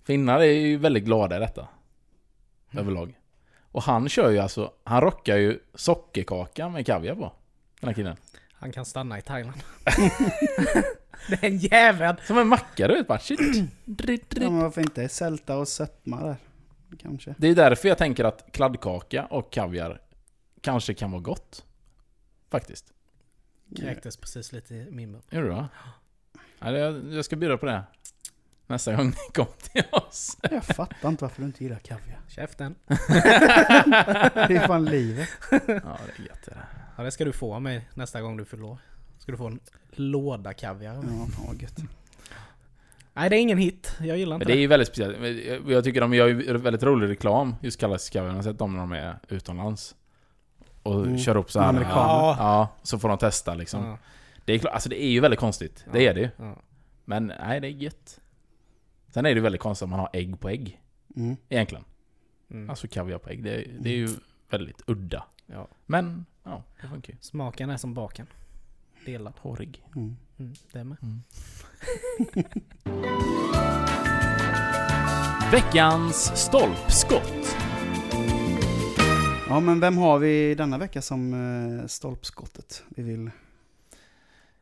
[0.03, 1.67] Finnar är ju väldigt glada i detta.
[2.71, 3.19] Överlag.
[3.71, 7.31] Och han kör ju alltså, han rockar ju sockerkaka med kaviar på.
[7.79, 8.17] Den här killen.
[8.53, 9.61] Han kan stanna i Thailand.
[11.29, 12.15] det är en jävel!
[12.27, 13.39] Som en macka du vet bara shit.
[14.29, 15.09] Ja, men varför inte?
[15.09, 16.35] Sälta och sötma där.
[16.99, 17.35] Kanske.
[17.37, 20.01] Det är därför jag tänker att kladdkaka och kaviar
[20.61, 21.65] kanske kan vara gott.
[22.51, 22.93] Faktiskt.
[23.77, 25.21] Kräktes precis lite i min mun.
[25.29, 25.67] Gör du det?
[26.59, 27.83] Ja, det- jag, jag ska bjuda på det.
[28.67, 30.37] Nästa gång ni kommer till oss.
[30.51, 32.19] Jag fattar inte varför du inte gillar kaviar.
[32.27, 32.75] Käften.
[32.87, 35.29] Det är fan livet.
[35.51, 35.67] Ja, det
[36.23, 36.65] är gött det där.
[36.97, 38.77] Ja, det ska du få av mig nästa gång du fyller år.
[39.19, 39.59] Ska du få en
[39.91, 40.95] låda kaviar.
[40.97, 41.13] av mig.
[41.19, 41.77] Ja, fan vad gött.
[43.13, 43.95] Nej, det är ingen hit.
[43.99, 44.61] Jag gillar inte Men det är det.
[44.61, 45.17] ju väldigt speciellt.
[45.47, 48.27] Jag- Jag tycker de gör ju väldigt rolig reklam, just kallas kaviar.
[48.29, 49.95] Jag har sett dem när de är utomlands.
[50.87, 51.17] Och Mm.
[51.17, 51.73] kör upp så här.
[51.81, 53.85] Ja, ja, så får de testa liksom.
[53.85, 53.97] Ja,
[54.45, 55.85] Det är klart, alltså det är ju väldigt konstigt.
[55.93, 56.09] Det Ja.
[56.11, 56.29] är det ju.
[56.37, 56.55] ja.
[57.05, 58.19] Men nej, det är gött.
[59.09, 60.81] Sen är det ju väldigt konstigt om man har ägg på ägg.
[61.15, 61.35] Mm.
[61.49, 61.83] Egentligen.
[62.51, 62.69] Mm.
[62.69, 63.43] Alltså kaviar på ägg.
[63.43, 64.09] Det, det är ju
[64.49, 65.23] väldigt udda.
[65.45, 65.67] Ja.
[65.85, 67.17] Men, ja, det funkar ju.
[67.21, 68.27] Smaken är som baken.
[69.05, 69.33] Delad.
[69.39, 69.83] Hårig.
[69.95, 70.17] Mm.
[70.39, 70.97] Mm, det med.
[75.51, 77.36] Veckans stolpskott.
[79.49, 83.29] Ja, men vem har vi denna vecka som eh, stolpskottet vi vill...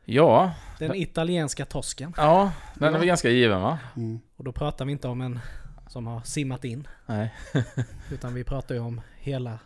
[0.05, 2.13] Ja, Den italienska tosken.
[2.17, 3.79] ja, den är väl ganska given va?
[3.95, 4.19] Mm.
[4.35, 5.39] Och då pratar vi inte om en
[5.87, 6.87] som har simmat in.
[7.05, 7.33] Nej.
[8.11, 9.59] Utan vi pratar ju om hela...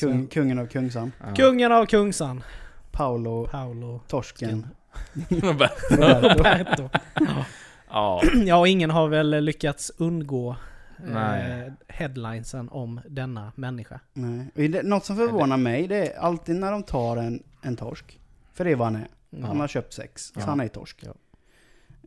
[0.00, 1.12] Kung, kungen av Kungsan.
[1.20, 1.34] Ja.
[1.34, 2.42] Kungen av Kungsan.
[2.90, 4.66] Paolo, Paolo Torsken.
[5.28, 5.90] Robert.
[5.90, 6.88] Roberto.
[7.90, 10.56] Ja, Ja, och ingen har väl lyckats undgå.
[11.08, 14.00] Eh, headlinesen om denna människa.
[14.12, 14.68] Nej.
[14.68, 18.20] Det, något som förvånar mig, det är alltid när de tar en, en torsk.
[18.52, 19.08] För det är vad han är.
[19.32, 19.44] Mm.
[19.44, 20.40] Han har köpt sex, Ja.
[20.40, 21.04] så han är torsk.
[21.04, 21.14] Ja.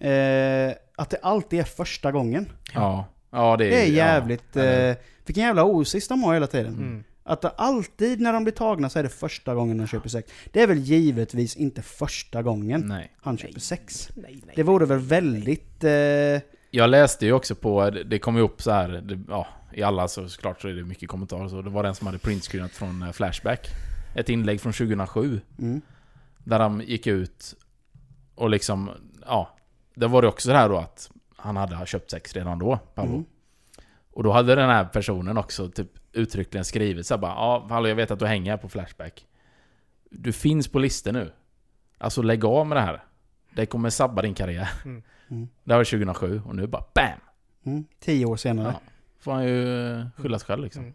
[0.07, 2.51] Eh, att det alltid är första gången.
[2.73, 3.05] ja.
[3.29, 3.93] Ja, det är, Det är ja.
[3.93, 4.55] jävligt...
[4.55, 6.73] Eh, vilken jävla osis de har hela tiden.
[6.73, 7.03] Mm.
[7.23, 10.31] Att det alltid när de blir tagna så är det första gången de köper sex.
[10.51, 13.11] Det är väl givetvis inte första gången Nej.
[13.21, 14.09] han köper sex.
[14.15, 14.53] Nej, nej.
[14.55, 15.83] Det vore väl väldigt...
[15.83, 16.41] Eh,
[16.75, 19.83] Jag läste ju också på, det- det kom ju upp så här, det, ja, i
[19.83, 21.61] alla så såklart så är det mycket kommentarer så.
[21.61, 23.67] Det var den som hade printscreenat från eh, Flashback.
[24.15, 25.41] Ett inlägg från 2007.
[25.59, 25.81] mm,
[26.37, 27.55] Där han gick ut
[28.35, 28.89] och liksom,
[29.25, 29.55] ja.
[29.95, 33.11] Det var det också så här då att han hade köpt sex redan då, Paolo.
[33.11, 33.25] mm,
[34.11, 37.87] Och då hade den här personen också typ uttryckligen skrivit så här bara Ja, hallå
[37.87, 39.25] jag vet att du hänger här på Flashback.
[40.09, 41.31] Du finns på listor nu.
[41.97, 43.03] Alltså lägg av med det här.
[43.55, 44.69] Det kommer sabba din karriär.
[44.85, 45.03] Mm.
[45.29, 45.47] Mm.
[45.63, 47.19] Det här var 2007 och nu bara BAM!
[47.65, 48.67] mm, tio år senare.
[48.73, 48.81] Ja.
[49.19, 50.81] får han ju skylla sig själv liksom.
[50.83, 50.93] Mm.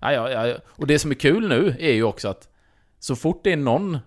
[0.00, 0.58] Ja, ja, ja.
[0.66, 2.48] Och det som är kul nu är ju också att
[2.98, 3.98] så fort det är någon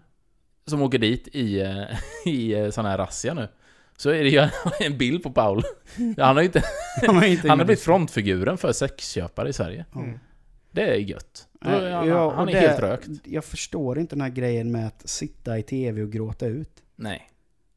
[0.65, 1.83] som åker dit i, eh,
[2.25, 3.47] i eh, sån här razzia nu
[3.97, 4.49] så är det ju
[4.79, 5.63] en bild på Paul.
[6.17, 6.63] Han har ju inte...
[7.07, 9.85] Han har inte Han har blivit frontfiguren för sexköpare i Sverige.
[9.95, 10.19] Mm.
[10.71, 11.47] Det är gött.
[11.61, 13.07] Är han, ja, han är det- helt rökt.
[13.23, 16.83] Jag förstår inte den här grejen med att sitta i tv och gråta ut.
[16.95, 17.30] Nej.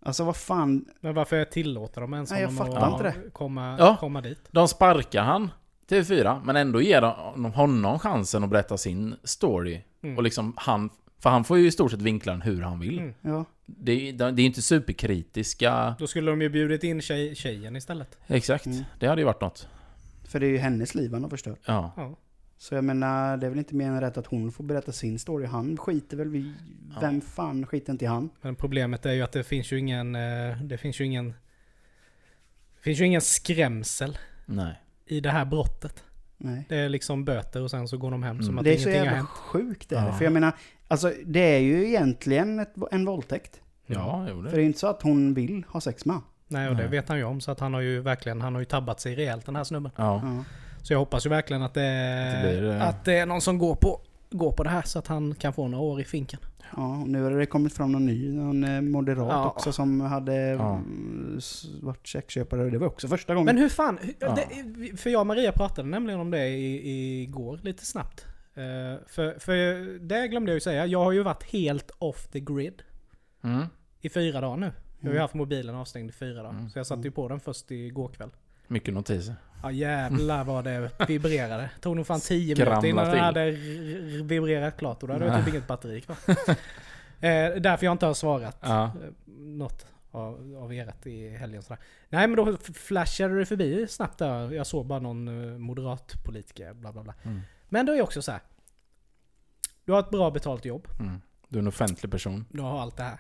[0.04, 3.30] Alltså vad fan, Men varför tillåter de ens Nej, jag honom fattar att inte det.
[3.30, 3.96] Komma, Ja.
[4.00, 4.38] komma dit?
[4.50, 5.50] De sparkar han
[5.86, 9.80] till 4 men ändå ger de honom chansen att berätta sin story.
[10.02, 10.16] Mm.
[10.16, 10.90] Och liksom han...
[11.18, 12.98] För han får ju i stort sett vinkla den hur han vill.
[12.98, 13.14] Mm.
[13.20, 13.44] ja.
[13.66, 15.94] Det, är- det är inte superkritiska...
[15.98, 18.18] Då skulle de ju bjudit in tjej, tjejen istället.
[18.26, 18.66] Exakt.
[18.66, 18.84] Mm.
[18.98, 19.68] Det hade ju varit något.
[20.28, 21.58] För det är ju hennes liv han har förstört.
[21.66, 21.92] Ja.
[21.96, 22.16] Ja.
[22.64, 25.18] Så jag menar, det är väl inte mer än rätt att hon får berätta sin
[25.18, 25.46] story.
[25.46, 26.52] Han skiter väl i...
[26.94, 27.00] Ja.
[27.00, 28.30] Vem fan skiter inte i han?
[28.40, 30.14] Men problemet är ju att det finns ju ingen...
[30.14, 31.28] eh, Det finns ju ingen...
[32.76, 34.80] Det finns ju ingen skrämsel Nej.
[35.06, 36.04] i det här brottet.
[36.36, 36.66] Nej.
[36.68, 38.58] Det är liksom böter och sen så går de hem som Mm.
[38.58, 39.28] att Det är så ingenting har jävla hänt.
[39.28, 39.94] sjukt det.
[39.96, 40.12] Ja.
[40.12, 40.52] För jag menar,
[40.88, 43.60] alltså det är ju egentligen ett, en våldtäkt.
[43.86, 44.50] Ja, jo För det.
[44.56, 46.20] det är inte så att hon vill ha sex med.
[46.48, 46.90] Nej, och det Nej.
[46.90, 47.40] vet han ju om.
[47.40, 49.92] Så att han har ju verkligen, han har ju tabbat sig rejält den här snubben.
[49.96, 50.20] Ja.
[50.24, 50.44] Ja.
[50.84, 53.40] Så jag hoppas ju verkligen att det, Att det blir, eh, att det är någon
[53.40, 56.04] som går på, går på det här så att han kan få några år i
[56.04, 56.40] finken.
[56.76, 59.46] Ja, och nu har det kommit fram någon ny, någon eh, moderat Ja.
[59.46, 60.74] också som hade Ja.
[60.76, 61.38] mm,
[61.82, 62.70] varit sexköpare.
[62.70, 63.46] Det var också första gången.
[63.46, 64.36] Men hur fan, Ja.
[64.36, 68.26] det, för jag och Maria pratade nämligen om det i- igår lite snabbt.
[68.54, 68.62] Eh,
[69.06, 69.54] för, för
[69.98, 72.82] det glömde jag ju säga, jag har ju varit helt off the grid
[73.44, 73.66] Mm.
[74.00, 74.66] i fyra dagar nu.
[75.00, 75.20] Jag har ju Mm.
[75.22, 76.50] haft mobilen avstängd i fyra dagar.
[76.58, 76.70] Mm.
[76.70, 78.30] Så jag satte ju på den först igår kväll.
[78.74, 79.34] Mycket notiser.
[79.62, 81.70] Ja jävlar vad det vibrerade.
[81.80, 83.50] Tog nog fan 10 Skramla minuter innan den hade
[84.22, 86.16] vibrerat klart och då hade jag typ inget batteri kvar.
[87.20, 88.84] eh, därför jag inte har svarat Ja.
[88.84, 88.90] eh,
[89.36, 91.62] något av, av ert i helgen.
[91.62, 91.78] Sådär.
[92.08, 94.52] Nej men då flashade det förbi snabbt där.
[94.52, 97.14] Jag såg bara någon eh, moderat politiker bla bla bla.
[97.22, 97.40] Mm.
[97.68, 98.40] Men då är också så här.
[99.84, 100.88] Du har ett bra betalt jobb.
[101.00, 101.20] Mm.
[101.48, 102.44] Du är en offentlig person.
[102.50, 103.18] Du har allt det här.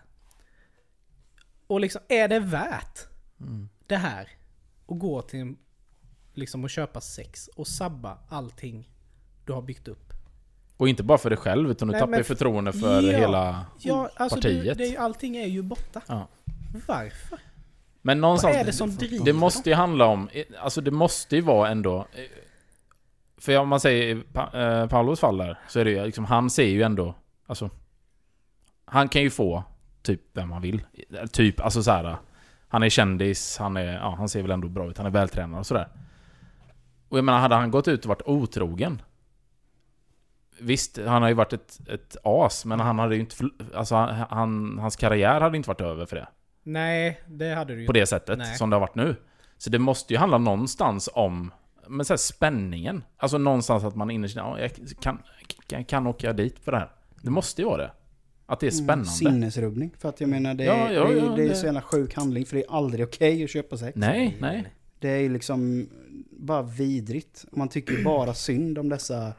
[1.66, 3.06] Och liksom, är det värt
[3.40, 3.68] Mm.
[3.86, 4.28] det här?
[4.88, 5.56] Att gå till en,
[6.34, 8.90] liksom och köpa sex och sabba allting
[9.44, 10.12] du har byggt upp.
[10.76, 13.18] Och inte bara för dig själv, utan du Nej, tappar ju förtroende för Ja.
[13.18, 13.66] hela...
[13.78, 14.78] Ja, alltså Partiet.
[14.78, 16.00] det ju- allting är ju borta.
[16.06, 16.28] Ja.
[16.86, 17.38] Varför?
[18.02, 18.56] Men Vad någonstans...
[18.56, 20.28] är det som driver Det måste ju handla om...
[20.60, 22.06] Alltså det måste ju vara ändå...
[23.36, 26.50] För om man säger pa, eh, Paulos fall där, så är det ju liksom, han
[26.50, 27.14] ser ju ändå...
[27.46, 27.70] Alltså...
[28.84, 29.64] Han kan ju få
[30.02, 30.82] typ vem han vill.
[31.32, 32.16] Typ, alltså så här.
[32.74, 33.94] Han är kändis, han är...
[33.94, 35.88] Ja, han ser väl ändå bra ut, han är vältränad och sådär.
[37.08, 39.02] Och jag menar, hade han gått ut och varit otrogen?
[40.60, 43.36] Visst, han har ju varit ett, ett as, men han hade ju inte...
[43.74, 46.26] Alltså han, han, hans karriär hade inte varit över för det
[46.62, 48.56] Nej, det hade du ju på det sättet Nej.
[48.56, 49.16] som det har varit nu.
[49.58, 51.52] Så det måste ju handla någonstans om
[51.88, 53.04] men så här, spänningen.
[53.16, 54.70] Alltså någonstans att man innerst inne, ja, jag
[55.00, 55.22] kan,
[55.66, 56.90] kan, kan åka dit för det här.
[57.22, 57.90] Det måste ju vara det.
[58.46, 59.10] Att det är Mm, spännande.
[59.10, 59.90] Sinnesrubbning.
[59.98, 61.82] För att jag menar, det, Ja, är- ja, det, är- ja, det är så jävla
[61.82, 62.46] sjuk handling.
[62.46, 63.92] För det är aldrig okej att köpa sex.
[63.96, 64.64] Nej, nej.
[64.98, 65.88] Det är ju liksom
[66.30, 67.44] bara vidrigt.
[67.52, 69.32] Man tycker bara synd om dessa,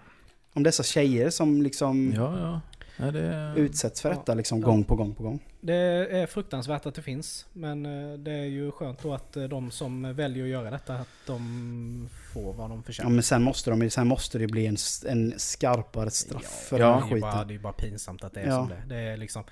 [0.53, 2.61] om dessa tjejer som liksom Ja, ja.
[2.97, 3.53] Ja det...
[3.57, 4.65] utsätts för detta liksom Ja.
[4.65, 5.39] gång på gång på gång.
[5.61, 5.73] Det
[6.21, 7.45] är fruktansvärt att det finns.
[7.53, 10.93] Men eh, det är ju skönt då att eh, de som väljer att göra detta,
[10.95, 13.09] att de får vad de Ja, förtjänar.
[13.11, 14.77] men sen måste, de, sen måste det bli en,
[15.07, 16.85] en skarpare straff för Ja.
[16.87, 17.47] den det, här är ju bara, skiten.
[17.47, 18.55] det är bara pinsamt att det är Ja.
[18.55, 18.95] som det.
[18.95, 19.43] Det är liksom...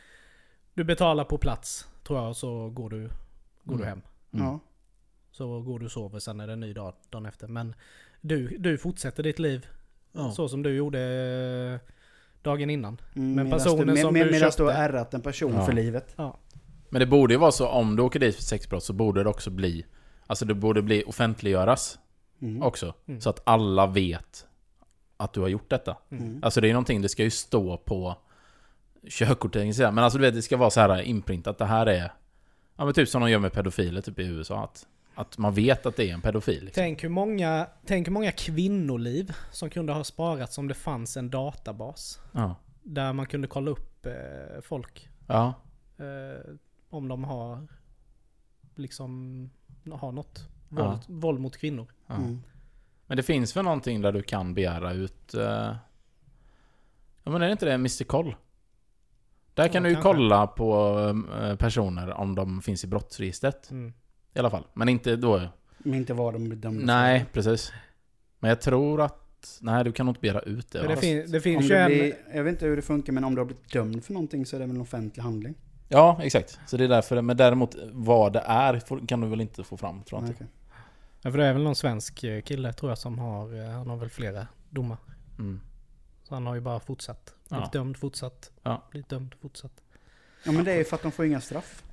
[0.74, 3.10] Du betalar på plats, tror jag, och så går du,
[3.64, 3.88] går du Mm.
[3.88, 4.02] hem.
[4.34, 4.46] Mm.
[4.46, 4.60] Ja.
[5.32, 7.48] Så går du och sover, sen är det en ny dag dagen efter.
[7.48, 7.76] Men
[8.22, 9.68] du, du fortsätter ditt liv
[10.12, 10.32] Ja.
[10.32, 11.00] så som du gjorde
[11.84, 11.90] eh,
[12.44, 13.02] dagen innan.
[13.16, 15.66] Mm, Men personen du, som med, du Medan du har köpte- ärrat en person Ja.
[15.66, 16.16] för livet.
[16.90, 19.30] Men det borde ju vara så om du åker dit för sexbrott så borde det
[19.30, 19.86] också bli...
[20.28, 22.00] Alltså det borde bli offentliggöras
[22.42, 22.64] Mm.
[22.64, 22.94] också.
[23.08, 23.22] Mm.
[23.22, 24.46] Så att alla vet
[25.18, 25.98] att du har gjort detta.
[26.12, 26.40] Mm.
[26.44, 28.16] Alltså det är någonting, det ska ju stå på
[29.10, 32.14] körkortet, men alltså du vet, det ska vara så här inprintat, det här är...
[32.78, 35.86] Ja men typ som de gör med pedofiler typ i USA, att, att man vet
[35.86, 36.66] att det är en pedofil.
[36.66, 36.82] Liksom.
[36.82, 41.30] Tänk hur, många, tänk hur många kvinnoliv som kunde ha sparats om det fanns en
[41.30, 42.20] databas.
[42.32, 42.56] Ja.
[42.84, 45.10] Där man kunde kolla upp eh, folk.
[45.28, 45.54] Ja.
[45.98, 46.54] Eh,
[46.90, 47.68] om de har
[48.76, 49.50] liksom
[49.92, 50.76] har något Ja.
[50.90, 51.88] våld, våld mot kvinnor.
[52.08, 52.16] ja.
[52.16, 52.44] Mm.
[53.08, 55.34] Men det finns väl någonting där du kan begära ut...
[55.34, 55.76] Eh...
[57.24, 58.36] Ja men är det inte det Mr Koll?
[59.54, 60.12] Där kan Ja, du ju kanske.
[60.12, 60.98] kolla på
[61.42, 63.72] eh, personer om de finns i brottsregistret.
[63.72, 63.94] Mm.
[64.34, 64.68] I alla fall.
[64.74, 65.42] Men inte då...
[65.78, 67.72] Men inte vad de bedömde Nej, precis.
[68.40, 69.58] Men jag tror att...
[69.62, 70.80] Nej, du kan nog inte begära ut det.
[70.80, 70.96] För va?
[70.96, 71.88] det, fin, det Om finns ju en...
[71.88, 74.46] blir, jag vet inte hur det funkar men om du har blivit dömd för någonting
[74.46, 75.56] så är det väl en offentlig handling?
[75.90, 76.60] Ja, exakt.
[76.66, 77.22] Så det är därför.
[77.22, 80.44] Men däremot vad det är kan du väl inte få fram, tror jag Nej, inte.
[80.44, 80.54] okej.
[81.22, 83.90] Ja, för det är väl någon svensk eh, kille tror jag som har, eh, han
[83.90, 84.98] har väl flera domar.
[85.40, 85.62] Mm.
[86.24, 87.34] Så han har ju bara fortsatt.
[87.50, 87.80] Blivit Ja.
[87.80, 88.52] dömd, fortsatt.
[88.64, 88.84] Ja.
[88.92, 89.82] Blivit dömd, fortsatt.
[90.46, 91.84] Ja men det är ju för att de får inga straff.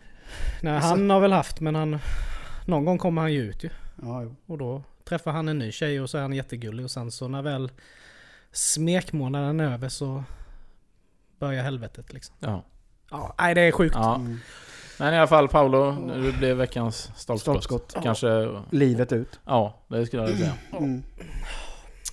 [0.62, 1.98] Nej, Alltså- han har väl haft men han...
[2.66, 3.70] Någon gång kommer han ju ut ju.
[4.02, 4.36] Ja, jo.
[4.46, 7.28] Och då träffar han en ny tjej och så är han jättegullig och sen så
[7.28, 7.70] när väl
[8.52, 10.24] smekmånaden är över så
[11.38, 12.34] börjar helvetet liksom.
[12.40, 12.64] Ja.
[13.10, 13.94] Ja, nej det är sjukt.
[13.94, 14.14] ja.
[14.14, 14.38] Mm.
[14.98, 17.64] Men i alla fall Paolo, du blev veckans stolpskott.
[17.64, 18.02] Stolpskott.
[18.04, 18.60] Kanske...
[18.70, 19.40] Livet ut.
[19.46, 20.52] Ja, det skulle jag säga.
[20.78, 21.02] Mm.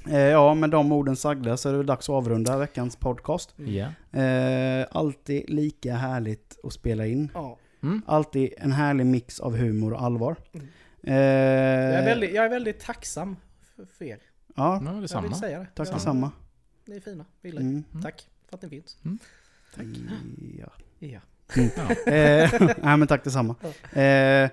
[0.09, 3.53] Eh, ja, med de orden sagda så är det dags att avrunda veckans podcast.
[3.55, 4.20] Ja.
[4.22, 7.32] Eh, alltid lika härligt att spela in.
[7.34, 7.57] Ja.
[7.84, 8.01] Mm.
[8.05, 10.36] Alltid en härlig mix av humor och allvar.
[10.53, 10.67] Mm.
[11.03, 13.36] Eh, Jag, är väldigt, jag är väldigt tacksam
[13.97, 14.19] för, er.
[14.55, 15.28] Ja, Ja, Jag detsamma.
[15.28, 15.67] vill säga det.
[15.75, 16.32] tack detsamma.
[16.86, 17.25] Ni är fina.
[17.41, 17.84] Vill Mm.
[17.91, 18.01] Mm.
[18.03, 18.97] Tack för att ni finns.
[19.75, 19.86] Tack.
[20.59, 20.67] Ja.
[20.99, 21.19] Ja.
[21.55, 22.11] Ja.
[22.13, 23.55] Eh, nej men tack detsamma.
[23.93, 24.49] Eh,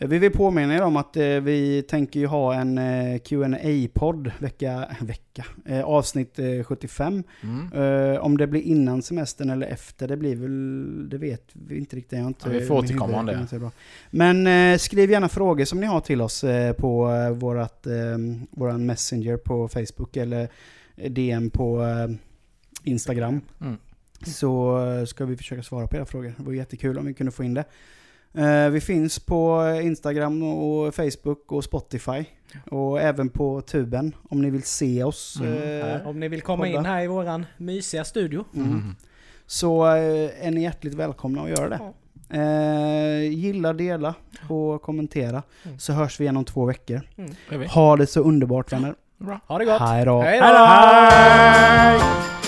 [0.00, 4.32] vi vill påminna er om att eh, vi tänker ju ha en eh, qa podd
[4.38, 7.24] vecka, vecka, eh, avsnitt eh, 75.
[7.42, 7.72] Mm.
[7.72, 11.96] Eh, om det blir innan semestern eller efter, det blir väl, det vet vi inte
[11.96, 12.18] riktigt.
[12.18, 13.58] Jag inte, Ja, vi får återkomma om det.
[13.58, 13.70] bra.
[14.10, 17.92] Men eh, skriv gärna frågor som ni har till oss eh, på eh, vårat, eh,
[18.50, 20.48] våran Messenger på Facebook eller
[21.08, 22.16] DM på eh,
[22.84, 23.40] Instagram.
[23.60, 23.76] Mm.
[24.26, 26.34] Så eh, ska vi försöka svara på era frågor.
[26.36, 27.64] Det vore jättekul om vi kunde få in det.
[28.34, 32.24] Eh, vi finns på Instagram och Facebook och Spotify.
[32.70, 35.38] Och även på tuben om ni vill se oss.
[35.40, 36.06] Mm, eh.
[36.06, 36.78] Om ni vill komma podda.
[36.78, 38.44] in här i våran mysiga studio.
[38.54, 38.70] mm.
[38.70, 38.96] Mm.
[39.46, 41.80] Så eh, är ni hjärtligt välkomna att göra det.
[42.38, 44.14] Eh, gilla, dela
[44.48, 45.42] och kommentera.
[45.62, 45.78] Mm.
[45.78, 47.00] Så hörs vi igen om två veckor.
[47.50, 47.66] Vi?
[47.66, 48.94] Ha det så underbart vänner.
[49.18, 49.40] Bra.
[49.46, 49.80] Ha det gott!
[49.80, 50.20] Hej då!
[50.20, 52.39] Hej Hej då!